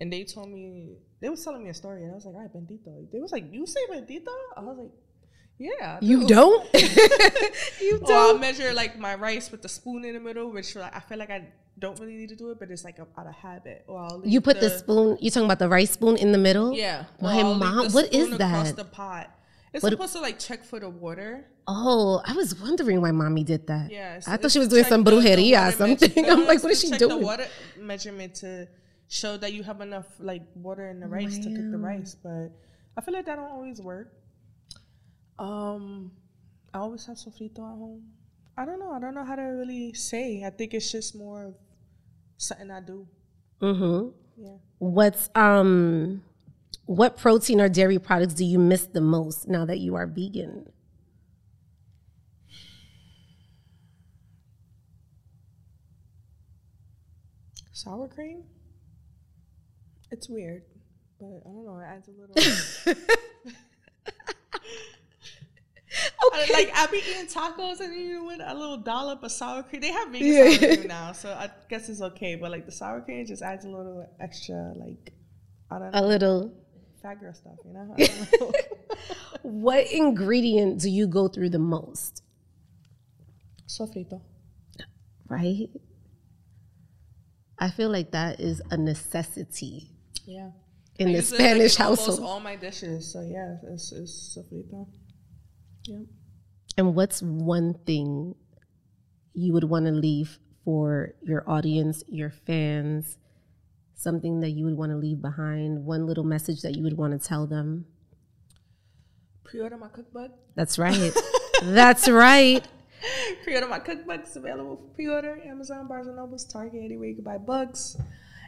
[0.00, 2.40] and they told me they was telling me a story and I was like, all
[2.40, 3.04] right, bendito.
[3.12, 4.32] They was like, you say bendito?
[4.56, 4.90] I was like,
[5.58, 5.98] yeah.
[6.00, 6.64] I You do." don't?
[7.82, 8.40] you Or I'll don't?
[8.40, 11.28] measure like my rice with the spoon in the middle, which like, I feel like
[11.30, 11.48] I
[11.80, 13.84] don't really need to do it, but it's like a, out of habit.
[13.88, 16.72] Or You put the, spoon, you talking about the rice spoon in the middle?
[16.74, 17.04] yeah.
[17.20, 18.76] My mom, what is that?
[18.76, 19.30] The pot.
[19.72, 21.46] It's What- supposed to like check for the water.
[21.66, 23.90] Oh, I was wondering why mommy did that.
[23.90, 26.28] Yeah, it's- I thought she was doing some the- the brujeria or something.
[26.30, 27.18] I'm like, what is she check doing?
[27.20, 27.46] The water
[27.78, 28.68] measurement to
[29.08, 32.50] show that you have enough like water in the rice to cook the rice, but
[32.96, 34.12] I feel like that don't always work.
[35.38, 36.12] Um,
[36.74, 38.02] I always have sofrito at home.
[38.56, 38.90] I don't know.
[38.92, 40.42] I don't know how to really say.
[40.44, 41.54] I think it's just more of
[42.40, 43.06] something I do.
[43.60, 44.08] Mm-hmm.
[44.42, 44.56] Yeah.
[44.78, 46.22] What's um
[46.86, 50.72] what protein or dairy products do you miss the most now that you are vegan?
[57.72, 58.42] Sour cream.
[60.10, 60.62] It's weird,
[61.18, 61.78] but I don't know.
[61.78, 62.96] It adds a little.
[66.32, 69.80] I, like I be eating tacos and you with a little dollop of sour cream.
[69.82, 70.50] They have vegan Yeah.
[70.58, 72.34] sour cream now, so I guess it's okay.
[72.36, 75.12] But like the sour cream just adds a little extra, like
[75.70, 76.00] I don't know.
[76.00, 76.54] A little.
[77.02, 77.54] fat girl stuff.
[77.64, 77.96] You know.
[78.40, 78.52] Know.
[79.42, 82.22] What ingredient do you go through the most?
[83.66, 84.20] Sofrito.
[85.28, 85.68] Right?
[87.58, 89.90] I feel like that is a necessity
[90.26, 90.50] Yeah.
[90.98, 92.20] in I the use it, like, Spanish household.
[92.20, 93.12] all my dishes.
[93.12, 94.86] So yeah, it's, it's sofrito.
[95.84, 96.00] Yeah.
[96.76, 98.34] And what's one thing
[99.34, 103.18] you would want to leave for your audience, your fans?
[103.94, 105.84] Something that you would want to leave behind?
[105.84, 107.86] One little message that you would want to tell them?
[109.44, 110.30] Pre-order my cookbook.
[110.54, 111.12] That's right.
[111.62, 112.66] That's right.
[113.44, 114.20] pre-order my cookbook.
[114.20, 115.42] It's available for pre-order.
[115.44, 117.96] Amazon, Barnes and Nobles, Target, anywhere you can buy books.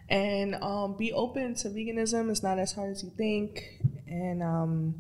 [0.09, 2.31] And um, be open to veganism.
[2.31, 3.81] It's not as hard as you think.
[4.07, 4.95] And um,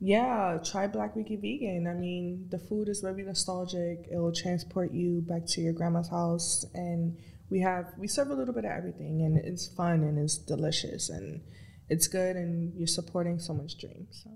[0.00, 1.86] yeah, try Black Rican Vegan.
[1.88, 4.06] I mean, the food is very nostalgic.
[4.10, 6.64] It will transport you back to your grandma's house.
[6.74, 7.16] And
[7.50, 11.08] we have we serve a little bit of everything, and it's fun and it's delicious
[11.08, 11.40] and
[11.88, 12.36] it's good.
[12.36, 14.06] And you're supporting someone's dream.
[14.10, 14.30] So.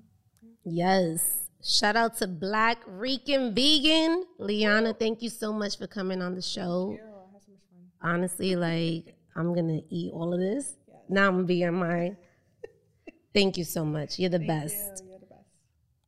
[0.64, 1.48] Yes.
[1.64, 4.24] Shout out to Black Rican Vegan.
[4.40, 6.96] Lyana, thank you so much for coming on the show.
[6.98, 8.10] Yeah, I had so much fun.
[8.14, 10.74] Honestly, like, I'm going to eat all of this.
[11.08, 12.16] Now I'm going to be on my.
[13.34, 14.18] Thank you so much.
[14.18, 15.04] You're the best.
[15.06, 15.11] Yeah,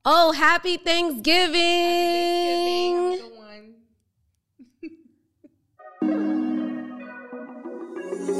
[0.07, 1.55] Oh, happy Thanksgiving.
[2.93, 3.31] Happy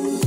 [0.03, 0.21] Thanksgiving.